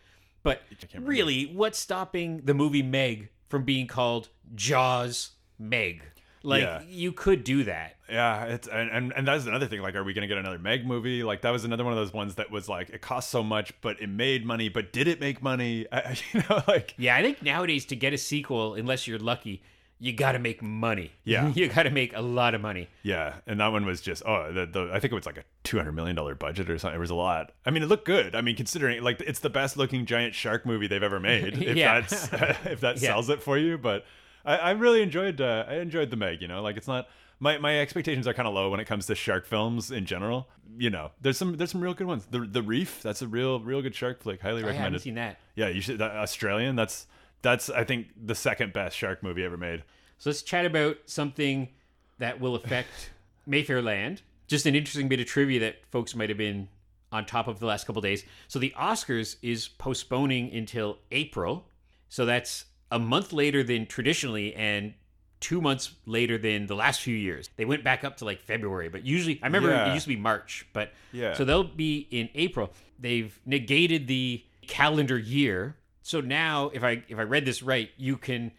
[0.44, 0.62] but
[0.98, 6.04] really, what's stopping the movie Meg from being called Jaws Meg?
[6.42, 6.82] Like Yeah.
[6.88, 7.96] you could do that.
[8.10, 9.82] Yeah, it's and, and and that's another thing.
[9.82, 11.22] Like, are we gonna get another Meg movie?
[11.24, 13.74] Like, that was another one of those ones that was like, it cost so much,
[13.82, 14.70] but it made money.
[14.70, 15.86] But did it make money?
[15.92, 19.20] I, I- you know, like, Yeah, I think nowadays to get a sequel, unless you're
[19.20, 19.62] lucky,
[20.00, 21.12] you got to make money.
[21.26, 21.50] Yeah.
[21.50, 22.88] you got to make a lot of money.
[23.04, 23.36] yeah.
[23.46, 25.78] And that one was just, oh, the, the I think it was like a two
[25.78, 26.96] hundred million dollar budget or something.
[26.96, 27.52] It was a lot.
[27.66, 28.34] I mean, it looked good.
[28.34, 31.58] I mean, considering like it's the best looking giant shark movie they've ever made.
[31.62, 32.00] If Yeah.
[32.00, 32.24] that's
[32.66, 33.10] if that Yeah.
[33.10, 34.06] sells it for you, but
[34.46, 36.42] I, I really enjoyed uh, I enjoyed the Meg.
[36.42, 37.08] You know, like it's not.
[37.42, 40.50] My, my expectations are kind of low when it comes to shark films in general.
[40.78, 42.28] You know, there's some there's some real good ones.
[42.30, 44.42] The the Reef, that's a real real good shark flick.
[44.42, 45.40] Highly I haven't seen that.
[45.56, 46.00] Yeah, you should.
[46.00, 46.76] That Australian.
[46.76, 47.08] That's
[47.42, 49.84] that's I think the second best shark movie ever made.
[50.18, 51.70] So let's chat about something
[52.18, 53.12] that will affect
[53.46, 54.22] Mayfair Land.
[54.48, 56.68] Just an interesting bit of trivia that folks might have been
[57.12, 58.24] on top of the last couple days.
[58.48, 61.68] So the Oscars is postponing until April.
[62.10, 64.94] So that's a month later than traditionally and
[65.40, 67.50] two months later than the last few years.
[67.56, 69.90] They went back up to like February, but usually I remember Yeah.
[69.90, 71.34] it used to be March, but Yeah.
[71.34, 72.74] so they'll be in April.
[73.00, 75.78] They've negated the calendar year.
[76.02, 78.52] So now if I if I read this right, you can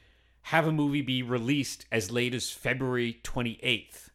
[0.42, 4.08] have a movie be released as late as February 28th.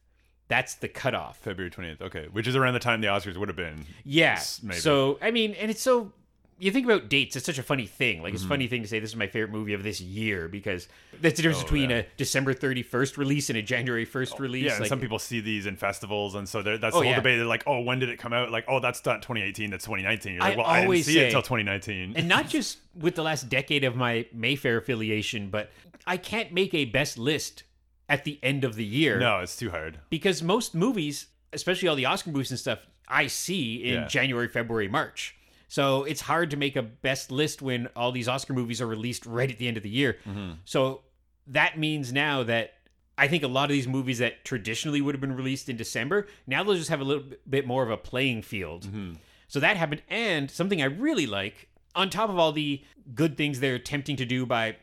[0.48, 1.38] That's the cutoff.
[1.38, 2.00] February 20th.
[2.00, 3.84] Okay, which is around the time the Oscars would have been.
[4.04, 4.40] Yeah.
[4.62, 4.80] Maybe.
[4.80, 6.12] So I mean, and it's so
[6.58, 7.36] you think about dates.
[7.36, 8.22] It's such a funny thing.
[8.22, 8.52] Like it's Mm-hmm.
[8.52, 10.88] a funny thing to say this is my favorite movie of this year because
[11.20, 12.00] that's the difference between Oh, yeah.
[12.02, 14.64] a December 31st release and a January 1st release.
[14.64, 17.04] Yeah, and like, some people see these in festivals, and so that's Oh, the whole
[17.04, 17.16] yeah.
[17.16, 17.38] debate.
[17.38, 19.70] They're like, "Oh, when did it come out?" Like, "Oh, that's not 2018.
[19.70, 22.28] That's 2019." You're like, I "Well, I didn't always see say- it until 2019." and
[22.28, 25.70] not just with the last decade of my Mayfair affiliation, but
[26.06, 27.64] I can't make a best list
[28.08, 29.18] at the end of the year.
[29.18, 29.98] no, it's too hard.
[30.10, 34.06] because most movies, especially all the Oscar movies and stuff, I see in Yeah.
[34.08, 35.35] January, February, March.
[35.68, 39.26] So it's hard to make a best list when all these Oscar movies are released
[39.26, 40.18] right at the end of the year.
[40.28, 40.52] Mm-hmm.
[40.64, 41.02] So
[41.48, 42.74] that means now that
[43.18, 46.26] I think a lot of these movies that traditionally would have been released in December,
[46.46, 48.84] now they'll just have a little bit more of a playing field.
[48.86, 49.14] Mm-hmm.
[49.48, 50.02] So that happened.
[50.08, 52.82] And something I really like, on top of all the
[53.14, 54.76] good things they're attempting to do by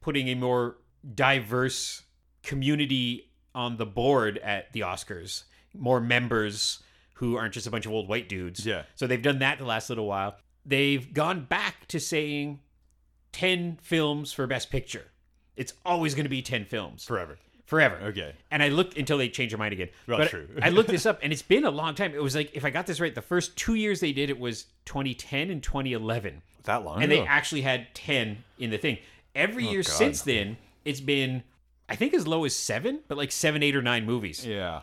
[0.00, 0.76] putting a more
[1.14, 2.02] diverse
[2.42, 6.82] community on the board at the Oscars, more members
[7.20, 8.64] who aren't just a bunch of old white dudes.
[8.66, 8.82] Yeah.
[8.94, 10.36] So they've done that the last little while.
[10.66, 12.60] They've gone back to saying
[13.32, 15.04] 10 films for Best Picture.
[15.56, 17.38] It's always going to be 10 films Forever.
[17.66, 17.96] forever.
[18.06, 18.32] Okay.
[18.50, 19.88] And I looked until they change their mind again.
[20.06, 20.48] Well, but true.
[20.62, 22.14] I looked this up and it's been a long time.
[22.14, 24.38] It was like, if I got this right, the first two years they did it
[24.38, 26.42] was 2010 and 2011.
[26.64, 27.22] That long And ago?
[27.22, 28.98] they actually had 10 in the thing.
[29.34, 29.92] Every oh, year Oh, God.
[29.92, 31.42] since then, it's been,
[31.88, 34.44] I think, as low as seven, but like seven, eight, or nine movies.
[34.46, 34.80] yeah.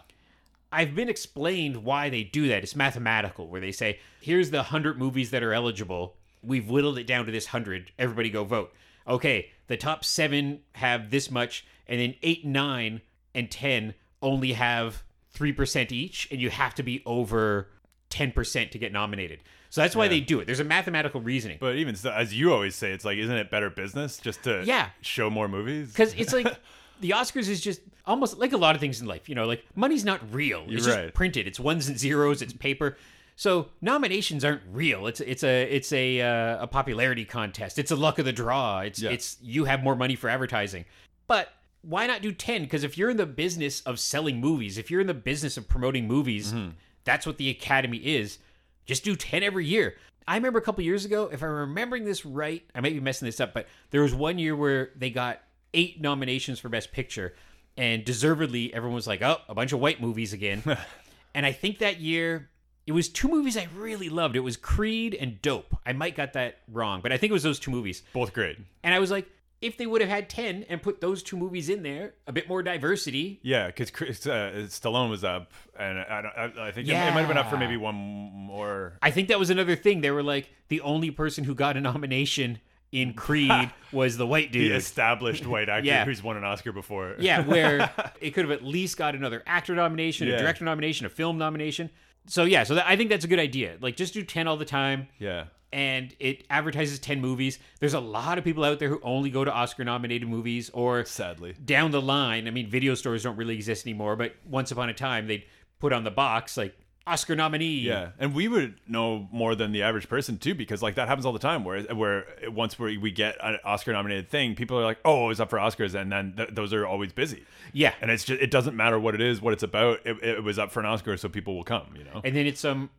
[0.71, 2.63] I've been explained why they do that.
[2.63, 6.15] It's mathematical, where they say, here's the 100 movies that are eligible.
[6.43, 7.91] We've whittled it down to this 100.
[7.97, 8.73] Everybody go vote.
[9.07, 13.01] Okay, the top seven have this much, and then eight, nine,
[13.33, 15.03] and 10 only have
[15.35, 17.69] 3% each, and you have to be over
[18.09, 19.39] 10% to get nominated.
[19.69, 20.09] So that's why Yeah.
[20.09, 20.45] they do it.
[20.45, 21.57] There's a mathematical reasoning.
[21.59, 24.63] But even so, as you always say, it's like, isn't it better business just to
[24.65, 24.89] Yeah.
[25.01, 25.91] show more movies?
[25.91, 26.47] Because it's like
[27.01, 29.27] the Oscars is just almost like a lot of things in life.
[29.29, 30.61] You know, like money's not real.
[30.63, 31.13] It's You're just right.
[31.13, 31.45] printed.
[31.47, 32.41] It's ones and zeros.
[32.41, 32.97] It's paper.
[33.35, 35.05] So nominations aren't real.
[35.07, 37.77] It's it's a it's a uh, a popularity contest.
[37.77, 38.79] It's a luck of the draw.
[38.79, 39.11] It's Yeah.
[39.11, 40.85] it's you have more money for advertising.
[41.27, 41.49] But
[41.83, 42.63] why not do ten?
[42.63, 45.67] Because if you're in the business of selling movies, if you're in the business of
[45.67, 46.69] promoting movies, Mm-hmm.
[47.03, 48.39] that's what the Academy is.
[48.87, 49.95] Just do ten every year.
[50.27, 53.27] I remember a couple years ago, if I'm remembering this right, I might be messing
[53.27, 55.41] this up, but there was one year where they got
[55.73, 57.33] eight nominations for Best Picture,
[57.77, 60.63] and deservedly, everyone was like, "Oh, a bunch of white movies again."
[61.35, 62.49] and I think that year
[62.85, 64.35] it was two movies I really loved.
[64.35, 65.75] It was Creed and Dope.
[65.85, 68.01] I might got that wrong, but I think it was those two movies.
[68.13, 68.57] Both great.
[68.83, 69.27] And I was like,
[69.61, 72.47] if they would have had ten and put those two movies in there, a bit
[72.47, 73.39] more diversity.
[73.41, 73.89] Yeah, because
[74.27, 77.37] uh, Stallone was up, and I, don't- I, I think it, it might have been
[77.37, 78.93] up for maybe one more.
[79.01, 80.01] I think that was another thing.
[80.01, 82.59] They were like, the only person who got a nomination
[82.91, 86.05] in Creed was the white dude, The established white actor Yeah.
[86.05, 87.15] who's won an Oscar before.
[87.19, 91.09] Yeah, where it could have at least got another actor nomination, a director nomination, a
[91.09, 91.89] film nomination.
[92.27, 93.77] So yeah, so that, I think that's a good idea.
[93.81, 95.45] Like just do 10 all the time Yeah.
[95.71, 97.59] and it advertises 10 movies.
[97.79, 101.05] There's a lot of people out there who only go to Oscar nominated movies or
[101.05, 101.55] Sadly.
[101.63, 102.47] down the line.
[102.47, 105.45] I mean, video stores don't really exist anymore, but once upon a time they'd
[105.79, 106.75] put on the box like
[107.07, 107.79] Oscar nominee.
[107.79, 111.25] Yeah, and we would know more than the average person too, because like that happens
[111.25, 111.63] all the time.
[111.63, 115.39] Where where once we we get an Oscar nominated thing, people are like, "Oh, it's
[115.39, 117.43] up for Oscars," and then th- those are always busy.
[117.73, 117.93] Yeah.
[118.01, 119.99] And it's just it doesn't matter what it is, what it's about.
[120.05, 121.87] It, it was up for an Oscar, so people will come.
[121.97, 122.21] You know.
[122.23, 122.89] And then it's some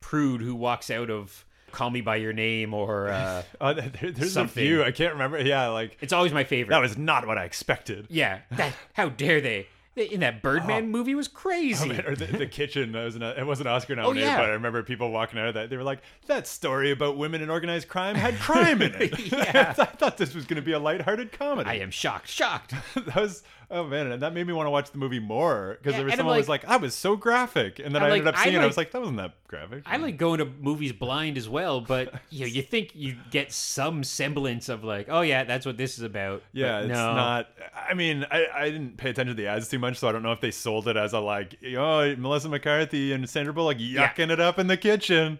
[0.00, 4.32] prude who walks out of Call Me by Your Name or uh, Uh, there, there's
[4.32, 4.62] Something.
[4.62, 5.40] a few I can't remember.
[5.42, 6.70] Yeah, like it's always my favorite.
[6.74, 8.06] that was not what I expected.
[8.10, 9.66] Yeah, that, how dare they?
[9.96, 10.86] In that Birdman oh.
[10.88, 11.84] movie was oh, crazy.
[11.84, 12.92] Oh, man, or the, the kitchen.
[12.92, 14.36] That was an, it wasn't Oscar oh, nominated, Oh, yeah.
[14.38, 15.70] but I remember people walking out of that.
[15.70, 19.72] They were like, "That story about women and organized crime had crime in it." I
[19.72, 21.68] thought this was going to be a lighthearted comedy.
[21.68, 22.74] I am shocked, shocked.
[22.94, 25.92] that was oh man, and that made me want to watch the movie more because
[25.92, 28.10] Yeah, there was someone who was like- like, "I was so graphic," and then I'm
[28.10, 28.60] I ended like, up I seeing it.
[28.60, 31.80] I was like, "That wasn't that graphic." I like going to movies blind as well,
[31.80, 35.76] but you know, you think you get some semblance of like, oh yeah, that's what
[35.76, 36.42] this is about.
[36.52, 37.14] Yeah, But it's no.
[37.14, 37.48] not.
[37.88, 40.22] I mean, I, I didn't pay attention to the ads too much, so I don't
[40.22, 44.30] know if they sold it as a like, oh, Melissa McCarthy and Sandra Bullock yucking
[44.30, 45.38] it up in the kitchen.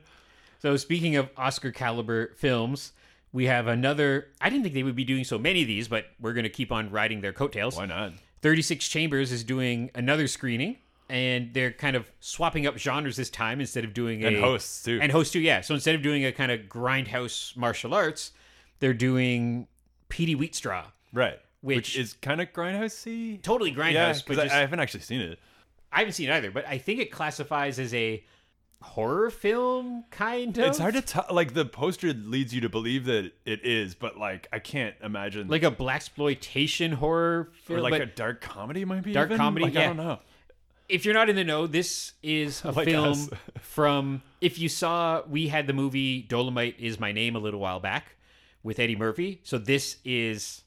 [0.59, 2.93] So speaking of Oscar caliber films,
[3.37, 4.29] we have another.
[4.41, 6.49] I didn't think they would be doing so many of these, but we're going to
[6.51, 7.77] keep on riding their coattails.
[7.77, 8.13] Why not?
[8.41, 10.79] 36 Chambers is doing another screening,
[11.11, 14.83] and they're kind of swapping up genres this time instead of doing And a hosts
[14.85, 14.99] too.
[15.03, 15.41] and host too.
[15.41, 18.33] Yeah, so instead of doing a kind of grindhouse martial arts,
[18.81, 19.69] they're doing
[20.09, 20.85] Petey Wheatstraw.
[21.13, 23.43] right, Which- is kind of grindhousey.
[23.43, 25.39] Totally Yeah, grindhouse, but because just, I, I I, haven't actually seen it.
[25.93, 26.51] I haven't seen it either.
[26.51, 28.25] But I think it classifies as a
[28.83, 30.65] horror film kind of.
[30.67, 31.27] It's hard to tell.
[31.31, 35.49] Like the poster leads you to believe that it is, but like I can't imagine
[35.49, 39.39] like a black exploitation horror film or like a dark comedy might be Dark even?
[39.39, 40.19] comedy, Like, I don't know.
[40.89, 43.29] if you're not in the know, this is a Like film us.
[43.61, 44.23] from.
[44.41, 48.17] If you saw, we had the movie Dolomite is My Name a little while back
[48.63, 49.41] with Eddie Murphy.
[49.43, 50.63] So this is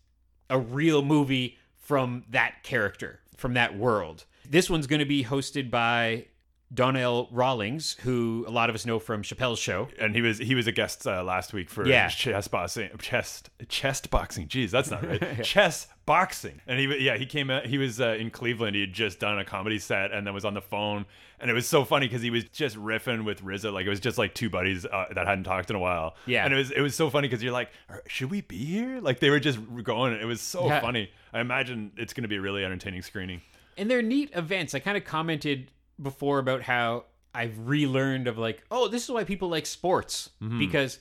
[0.50, 4.26] a real movie from that character, from that world.
[4.50, 6.26] This one's going to be hosted by
[6.71, 9.88] Donnell Rawlings, who a lot of us know from Chappelle's show.
[9.99, 12.08] and he was he was a guest uh, last week for Yeah.
[12.10, 14.47] chest boxing chest chest boxing.
[14.47, 15.43] Jeez that's not right.
[15.43, 16.62] Chess boxing.
[16.67, 18.75] And he yeah he came out he was uh, in cleveland.
[18.75, 21.05] He had just done a comedy set and then was on the phone.
[21.39, 23.73] And it was so funny because he was just riffing with RZA.
[23.73, 26.15] Like it was just like two buddies uh, that hadn't talked in a while.
[26.27, 26.45] Yeah.
[26.45, 27.71] and it was it was so funny because you're like
[28.05, 28.99] should we be here?
[29.01, 30.13] Like they were just going.
[30.13, 30.82] It was so Yeah.
[30.82, 31.10] funny.
[31.34, 33.41] I imagine it's going to be a really entertaining screening.
[33.77, 34.75] And they're neat events.
[34.75, 35.71] I kind of commented
[36.02, 40.60] before about how I've relearned of like, oh, this is why people like sports mm-hmm.
[40.60, 41.00] because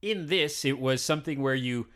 [0.00, 1.86] in this it was something where you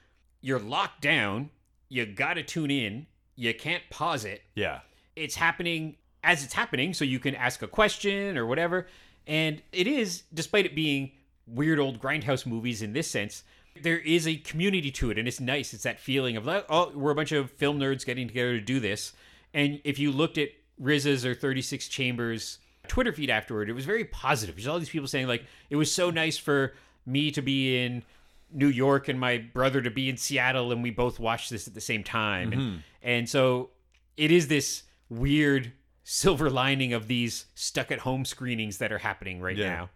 [0.41, 1.51] you're locked down,
[1.89, 4.43] you got to tune in, you can't pause it.
[4.55, 4.81] yeah
[5.17, 8.89] It's happening as it's happening, so you can ask a question or whatever.
[9.27, 11.13] And it is, despite it being
[11.47, 13.45] weird old grindhouse movies in this sense,
[13.83, 15.73] there is a community to it, and it's nice.
[15.73, 18.61] It's that feeling of like, oh, we're a bunch of film nerds getting together to
[18.61, 19.13] do this.
[19.55, 20.49] And if you looked at
[20.83, 22.59] RZA's or 36 Chambers
[22.89, 24.57] Twitter feed afterward, it was very positive.
[24.57, 28.03] There's all these people saying like, it was so nice for me to be in
[28.53, 31.75] New York and my brother to be in Seattle, and we both watched this at
[31.75, 32.53] the same time.
[32.53, 32.77] And, mm-hmm.
[33.03, 33.71] and so
[34.17, 35.73] it is this weird
[36.05, 39.69] silver lining of these stuck at home screenings that are happening right Yeah.
[39.69, 39.91] now.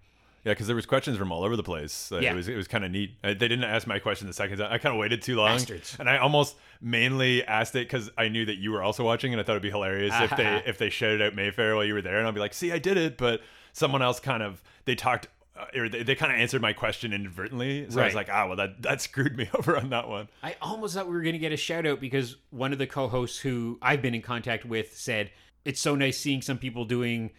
[0.44, 2.10] Yeah, because there was questions from all over the place.
[2.10, 2.32] Uh, Yeah.
[2.32, 3.10] It was it was kind of neat.
[3.22, 4.72] Uh, they didn't ask my question the second time.
[4.72, 5.96] I kind of waited too long, Bastards.
[6.00, 9.40] and I almost mainly asked it because I knew that you were also watching, and
[9.40, 12.02] I thought it'd be hilarious if they if they shouted out Mayfair while you were
[12.02, 14.94] there, and I'll be like, "See, I did it," but someone else kind of they
[14.94, 15.28] talked.
[15.58, 18.46] Uh, or they, they kind of answered my question inadvertently, so I was like, "Ah,
[18.46, 21.34] well, that that screwed me over on that one." I almost thought we were going
[21.34, 24.22] to get a shout out because one of the co hosts who I've been in
[24.22, 25.30] contact with said,
[25.66, 27.32] It's so nice seeing some people doing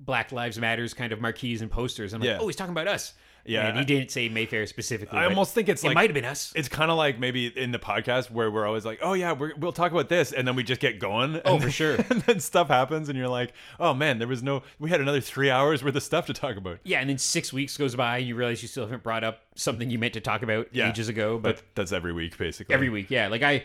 [0.00, 2.12] Black Lives Matters kind of marquees and posters.
[2.12, 2.38] I'm like, Yeah.
[2.40, 3.14] Oh, he's talking about us.
[3.46, 5.18] Yeah, And he didn't say Mayfair specifically.
[5.18, 6.50] I but almost think it's it like might have been us.
[6.56, 9.54] It's kind of like maybe in the podcast where we're always like, "Oh yeah, we're,
[9.56, 11.38] we'll talk about this," and then we just get going.
[11.44, 11.96] Oh, for sure.
[12.08, 14.62] And then stuff happens, and you're like, "Oh man, there was no.
[14.78, 17.52] We had another three hours worth of stuff to talk about." yeah, and then six
[17.52, 20.22] weeks goes by and you realize you still haven't brought up something you meant to
[20.22, 20.88] talk about Yeah.
[20.88, 21.36] ages ago.
[21.38, 22.74] But But that's every week, basically.
[22.74, 23.28] every week, yeah.
[23.28, 23.64] Like I,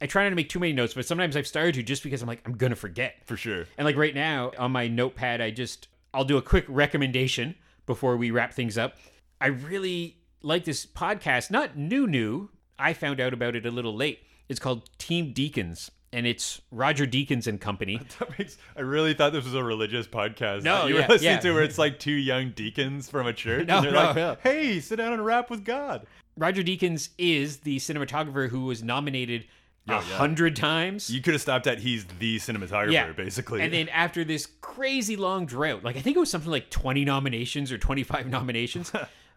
[0.00, 2.22] I try not to make too many notes, but sometimes I've started to just because
[2.22, 3.16] I'm like, I'm going to forget.
[3.26, 3.66] for sure.
[3.76, 7.54] And like right now on my notepad, I just I'll do a quick recommendation
[7.86, 8.96] before we wrap things up.
[9.40, 11.50] I really like this podcast.
[11.50, 12.50] Not new, new.
[12.78, 14.20] I found out about it a little late.
[14.48, 18.00] It's called Team Deakins, and it's Roger Deakins and Company.
[18.18, 18.56] That makes.
[18.76, 20.62] I really thought this was a religious podcast.
[20.62, 21.40] No, you yeah, were listening yeah.
[21.40, 23.66] to where it's like two young deacons from a church.
[23.68, 24.36] No, and they're no, like, no.
[24.42, 26.06] Hey, sit down and rap with God.
[26.36, 29.46] Roger Deakins is the cinematographer who was nominated
[29.92, 30.00] a yeah.
[30.00, 31.10] hundred times.
[31.10, 33.62] You could have stopped at he's the cinematographer, yeah, basically.
[33.62, 37.04] And then after this crazy long drought, like I think it was something like 20
[37.04, 38.92] nominations or 25 nominations.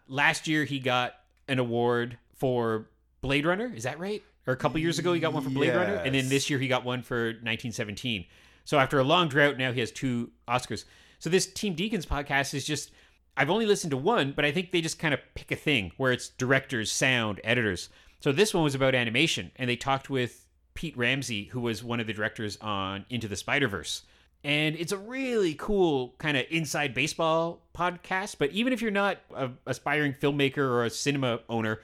[0.08, 1.14] Last year he got
[1.48, 2.86] an award for
[3.20, 3.72] Blade Runner.
[3.74, 4.22] Is that right?
[4.46, 6.58] Or a couple years ago he got one for Blade Runner, and then this year
[6.58, 8.26] he got one for 1917.
[8.64, 10.84] So after a long drought, now he has two Oscars.
[11.18, 12.90] So this Team Deakins podcast is just
[13.36, 15.92] I've only listened to one, but I think they just kind of pick a thing
[15.96, 17.88] where it's directors, sound, editors.
[18.20, 20.43] So this one was about animation, and they talked with
[20.74, 24.02] Pete Ramsey, who was one of the directors on Into the Spider Verse.
[24.42, 28.36] And it's a really cool kind of inside baseball podcast.
[28.38, 31.80] But even if you're not an aspiring filmmaker or a cinema owner,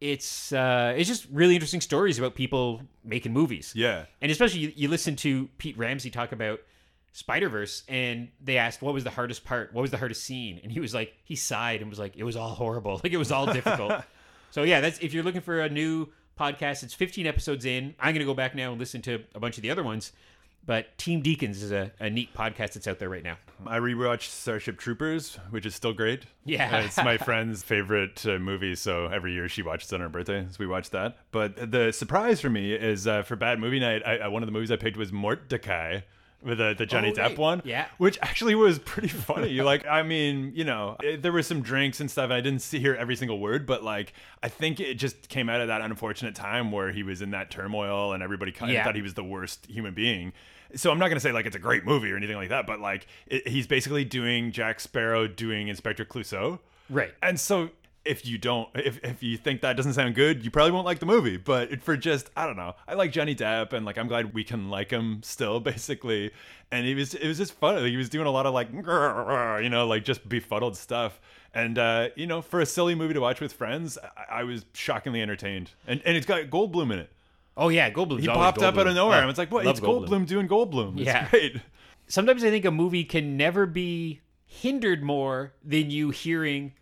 [0.00, 3.72] it's uh, it's just really interesting stories about people making movies.
[3.74, 4.04] Yeah.
[4.20, 6.60] And especially you, you listen to Pete Ramsey talk about
[7.12, 10.60] Spider Verse, and they asked what was the hardest part, what was the hardest scene,
[10.62, 13.16] and he was like, he sighed and was like, it was all horrible, like it
[13.16, 14.02] was all difficult.
[14.50, 16.08] so yeah, that's if you're looking for a new
[16.38, 17.94] podcast, it's 15 episodes in.
[17.98, 20.12] I'm gonna go back now and listen to a bunch of the other ones.
[20.66, 23.36] But Team Deakins is a, a neat podcast that's out there right now.
[23.66, 26.24] I rewatched Starship Troopers, which is still great.
[26.44, 26.74] Yeah.
[26.74, 30.08] Uh, it's my friend's favorite uh, movie, so every year she watches it on her
[30.08, 31.18] birthday, so we watch that.
[31.32, 34.46] But the surprise for me is uh, for Bad Movie Night, I, I, one of
[34.46, 36.02] the movies I picked was Mortdecai
[36.44, 37.38] with the, the Johnny Oh, Depp right.
[37.38, 37.62] one.
[37.64, 37.86] Yeah.
[37.98, 39.60] Which actually was pretty funny.
[39.62, 42.60] like, I mean, you know, it, there were some drinks and stuff, and I didn't
[42.62, 45.80] see hear every single word, but like, I think it just came out of that
[45.80, 48.84] unfortunate time where he was in that turmoil and everybody kind of Yeah.
[48.84, 50.32] thought he was the worst human being.
[50.74, 52.66] So I'm not going to say like it's a great movie or anything like that,
[52.66, 56.58] but like it, he's basically doing Jack Sparrow doing Inspector Clouseau.
[56.90, 57.14] Right.
[57.22, 57.70] And so
[58.04, 60.98] if you don't, if, if you think that doesn't sound good, you probably won't like
[60.98, 61.36] the movie.
[61.36, 64.44] But for just, I don't know, I like Johnny Depp, and like I'm glad we
[64.44, 66.30] can like him still, basically.
[66.70, 67.76] And he was, it was just fun.
[67.76, 68.68] Like, he was doing a lot of like,
[69.62, 71.20] you know, like just befuddled stuff.
[71.54, 74.64] And uh, you know, for a silly movie to watch with friends, I, I was
[74.74, 75.70] shockingly entertained.
[75.86, 77.10] And and it's got Goldblum in it.
[77.56, 79.18] Oh yeah, Goldblum's He popped up out of nowhere.
[79.18, 79.64] Oh, and it's like, what?
[79.66, 80.26] It's Goldblum.
[80.26, 80.96] doing Goldblum.
[80.96, 81.28] It's Yeah.
[81.30, 81.60] great.
[82.08, 86.72] sometimes I think a movie can never be hindered more than you hearing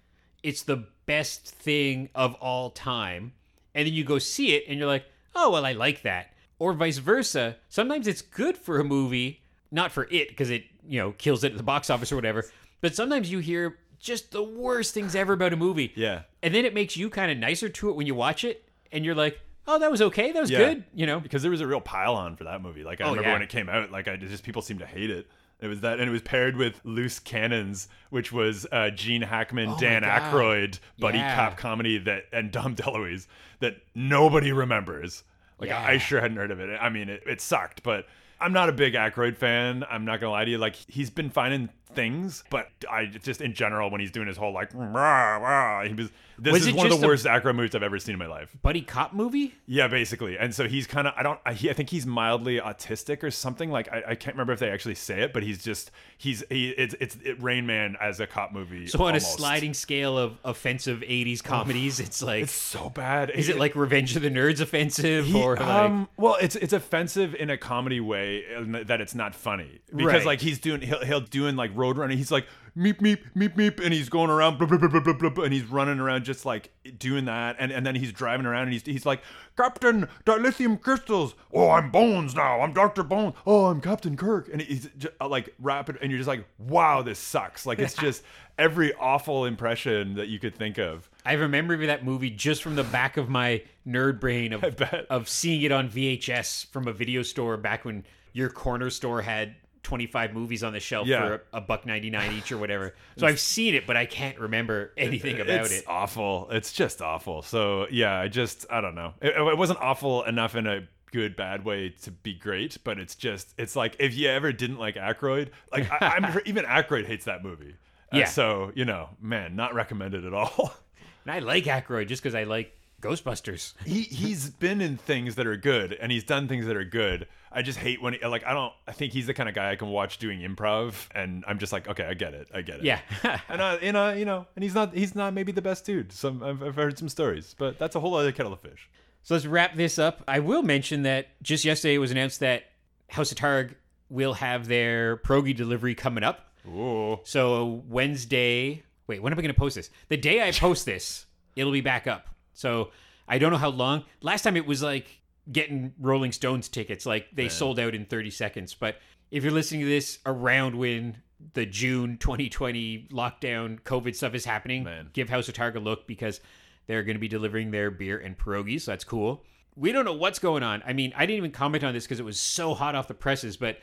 [0.42, 3.32] it's the best thing of all time.
[3.74, 5.04] And then you go see it and you're like,
[5.34, 6.32] oh, well, I like that.
[6.58, 7.56] Or vice versa.
[7.68, 11.52] Sometimes it's good for a movie, not for it because it, you know, kills it
[11.52, 12.44] at the box office or whatever.
[12.80, 15.92] But sometimes you hear just the worst things ever about a movie.
[15.94, 16.22] Yeah.
[16.42, 19.04] And then it makes you kind of nicer to it when you watch it and
[19.04, 20.32] you're like, oh, that was okay.
[20.32, 20.58] That was Yeah.
[20.58, 20.84] good.
[20.94, 22.84] You know, because there was a real pile on for that movie.
[22.84, 23.34] Like I Oh, remember yeah.
[23.34, 25.26] when it came out, like I just people seemed to hate it.
[25.62, 29.68] It was that, and it was paired with Loose Cannons, which was uh, Gene Hackman,
[29.70, 30.02] Oh Dan.
[30.02, 31.34] Aykroyd buddy Yeah.
[31.36, 33.26] cop comedy that, and Dom DeLuise
[33.60, 35.22] that nobody remembers.
[35.60, 35.80] Like Yeah.
[35.80, 36.76] I sure hadn't heard of it.
[36.80, 38.06] I mean, it, it sucked, but
[38.40, 39.84] I'm not a big Aykroyd fan.
[39.88, 40.58] I'm not gonna lie to you.
[40.58, 44.36] Like he's been fine in things, but I just in general when he's doing his
[44.36, 46.10] whole like rah, rah, he was.
[46.38, 48.56] This Was is one of the worst Aykroyd movies I've ever seen in my life.
[48.62, 49.54] buddy cop movie.
[49.66, 50.36] Yeah, basically.
[50.38, 53.30] And so he's kind of I don't I, he, I think he's mildly autistic or
[53.30, 53.70] something.
[53.70, 56.70] Like I, I can't remember if they actually say it, but he's just he's he
[56.70, 58.88] it's it's it, Rain Man as a cop movie.
[58.88, 59.26] So on almost.
[59.34, 63.30] a sliding scale of offensive '80s comedies, it's like, It's so bad.
[63.30, 65.64] is it like Revenge of the Nerds offensive He- or like?
[65.66, 68.44] um, well, it's it's offensive in a comedy way
[68.84, 70.26] that it's not funny because Right.
[70.26, 72.16] like he's doing he'll he'll doing like road running.
[72.16, 75.12] He's like meep meep meep meep, and he's going around blah, blah, blah, blah, blah,
[75.12, 78.46] blah, blah, and he's running around just like doing that, and and then he's driving
[78.46, 79.20] around and he's he's like
[79.56, 81.34] Captain Dilithium crystals.
[81.52, 82.60] Oh, I'm Bones now.
[82.60, 83.34] I'm Doctor Bones.
[83.46, 87.02] Oh, I'm Captain Kirk, and he's just, uh, like rapid, and you're just like, wow,
[87.02, 87.66] this sucks.
[87.66, 88.22] Like it's just
[88.58, 91.10] every awful impression that you could think of.
[91.24, 94.64] I remember that movie just from the back of my nerd brain of
[95.10, 99.54] of seeing it on VHS from a video store back when your corner store had
[99.82, 101.20] 25 movies on the shelf Yeah.
[101.26, 102.94] for a, a buck 99 each or whatever.
[103.16, 105.84] So I've seen it, but I can't remember anything about it's it.
[105.86, 106.48] awful.
[106.50, 107.42] It's just awful.
[107.42, 109.14] So yeah, I just I don't know.
[109.20, 113.14] It, it wasn't awful enough in a good bad way to be great, but it's
[113.14, 117.26] just it's like if you ever didn't like Aykroyd, like I, I'm even Aykroyd hates
[117.26, 117.74] that movie.
[118.12, 118.24] Uh, Yeah.
[118.26, 120.74] So you know, man, not recommended at all.
[121.24, 123.74] And I like Aykroyd just because I like Ghostbusters.
[123.84, 127.26] he he's been in things that are good and he's done things that are good.
[127.54, 129.70] I just hate when he, like I don't I think he's the kind of guy
[129.70, 132.76] I can watch doing improv and I'm just like okay I get it I get
[132.76, 133.00] it Yeah.
[133.48, 136.12] and uh, and uh, you know and he's not he's not maybe the best dude
[136.12, 138.88] some I've, I've heard some stories but that's a whole other kettle of fish
[139.22, 140.22] So let's wrap this up.
[140.26, 142.64] I will mention that just yesterday it was announced that
[143.08, 143.74] House of Targ
[144.08, 146.52] will have their Progi delivery coming up.
[146.68, 147.18] Ooh.
[147.24, 149.90] So Wednesday, wait, when am I going to post this?
[150.08, 151.26] The day I post this,
[151.56, 152.28] it'll be back up.
[152.52, 152.90] So
[153.28, 154.04] I don't know how long.
[154.20, 158.30] Last time it was like getting Rolling Stones tickets, like they sold out in 30
[158.30, 158.74] seconds.
[158.74, 158.96] But
[159.30, 161.16] if you're listening to this around when
[161.54, 165.08] the June 2020 lockdown COVID stuff is happening, Man.
[165.12, 166.40] give House of Targ a look because
[166.86, 168.82] they're going to be delivering their beer and pierogies.
[168.82, 169.44] So that's cool.
[169.74, 170.82] We don't know what's going on.
[170.86, 173.14] I mean, I didn't even comment on this because it was so hot off the
[173.14, 173.78] presses, but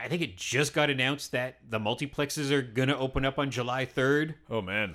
[0.00, 3.50] I think it just got announced that the multiplexes are going to open up on
[3.50, 4.34] July 3rd.
[4.50, 4.94] Oh man.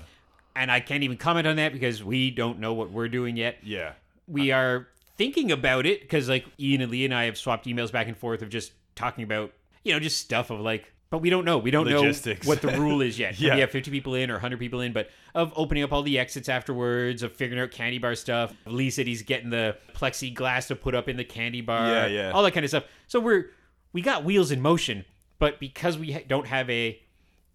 [0.56, 3.58] And I can't even comment on that because we don't know what we're doing yet.
[3.64, 3.94] Yeah.
[4.28, 4.88] We uh, are
[5.18, 8.18] thinking about it because, like, Ian and Lee and I have swapped emails back and
[8.18, 9.52] forth of just talking about,
[9.84, 11.58] you know, just stuff of like, but we don't know.
[11.58, 12.46] We don't Logistics.
[12.46, 13.38] know what the rule is yet.
[13.40, 13.56] Yeah.
[13.56, 16.18] We have 50 people in or 100 people in, but of opening up all the
[16.18, 18.54] exits afterwards, of figuring out candy bar stuff.
[18.66, 21.88] Lee said he's getting the plexiglass to put up in the candy bar.
[21.88, 22.32] Yeah, yeah.
[22.32, 22.86] All that kind of stuff.
[23.08, 23.50] So we're,
[23.92, 25.04] we got wheels in motion,
[25.38, 26.98] but because we ha- don't have a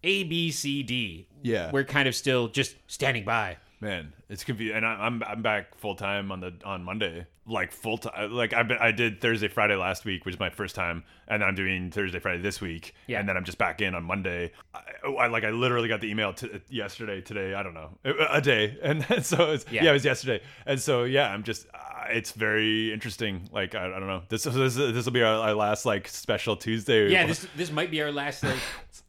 [0.03, 1.71] A, B, C, D, Yeah.
[1.71, 3.57] we're kind of still just standing by.
[3.79, 7.71] Man, it's confusing, and I- I'm I'm back full time on the on Monday, like
[7.71, 8.31] full time.
[8.33, 11.43] Like I've been, I did Thursday, Friday last week, which is my first time, and
[11.43, 13.19] I'm doing Thursday, Friday this week, Yeah.
[13.19, 14.51] and then I'm just back in on Monday.
[14.73, 18.37] I, I like I literally got the email t- yesterday, today, I don't know, a,
[18.37, 19.83] a day, and then so it's, Yeah.
[19.83, 19.89] yeah.
[19.91, 21.67] it was yesterday, and so yeah, I'm just.
[21.71, 23.49] Uh, it's very interesting.
[23.51, 24.23] Like I, I don't know.
[24.29, 27.11] This this this will be our, our last like special Tuesday.
[27.11, 28.43] Yeah, this this might be our last.
[28.43, 28.55] Like,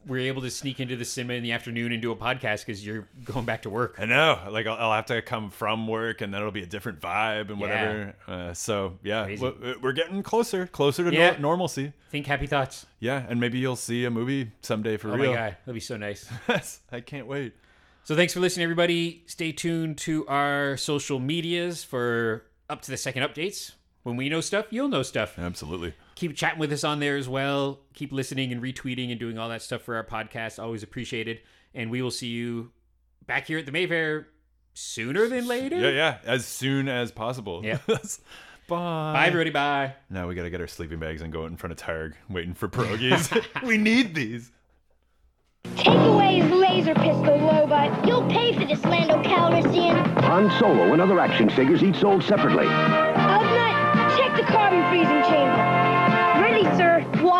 [0.07, 2.85] we're able to sneak into the cinema in the afternoon and do a podcast because
[2.85, 3.95] you're going back to work.
[3.99, 4.39] I know.
[4.49, 7.49] Like I'll, I'll have to come from work, and then it'll be a different vibe
[7.49, 8.15] and whatever.
[8.27, 11.31] Uh, so yeah, we're, we're getting closer, closer to Yeah.
[11.31, 11.93] nor- normalcy.
[12.11, 12.85] Think happy thoughts.
[12.99, 15.31] Yeah, and maybe you'll see a movie someday for Oh real.
[15.31, 16.29] my god, that'd be so nice.
[16.91, 17.53] I can't wait.
[18.05, 19.23] So thanks for listening, everybody.
[19.27, 23.73] Stay tuned to our social medias for up to the second updates.
[24.03, 25.37] When we know stuff, you'll know stuff.
[25.37, 25.93] Absolutely.
[26.19, 27.79] Keep chatting with us on there as well.
[27.93, 30.61] Keep listening and retweeting and doing all that stuff for our podcast.
[30.61, 31.39] Always appreciated.
[31.73, 32.71] And we will see you
[33.25, 34.27] back here at the Mayfair
[34.73, 35.77] sooner than later.
[35.77, 36.17] Yeah, yeah.
[36.25, 37.61] As soon as possible.
[37.63, 37.77] Yeah.
[37.87, 39.13] Bye.
[39.13, 39.49] Bye, everybody.
[39.51, 39.95] Bye.
[40.09, 42.53] Now we gotta get our sleeping bags and go out in front of Targ, waiting
[42.53, 43.41] for pierogies.
[43.65, 44.51] we need these.
[45.77, 48.05] Take away his laser pistol, Lobot.
[48.05, 50.19] You'll pay for this, Lando Calrissian.
[50.19, 52.65] Han Solo and other action figures each sold separately.
[52.65, 55.38] Ugnaught, check the carbon freezing chamber.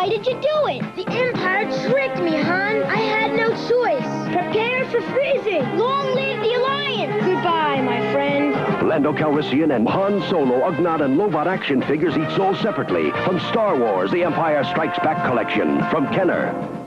[0.00, 0.96] Why did you do it?
[0.96, 2.82] The Empire tricked me, Han.
[2.84, 4.32] I had no choice.
[4.32, 5.62] Prepare for freezing.
[5.76, 7.24] Long live the Alliance.
[7.24, 8.88] Goodbye, my friend.
[8.88, 13.76] Lando Calrissian and Han Solo, Ugnaught, and Lobot action figures each sold separately from Star
[13.78, 16.79] Wars The Empire Strikes Back collection from Kenner.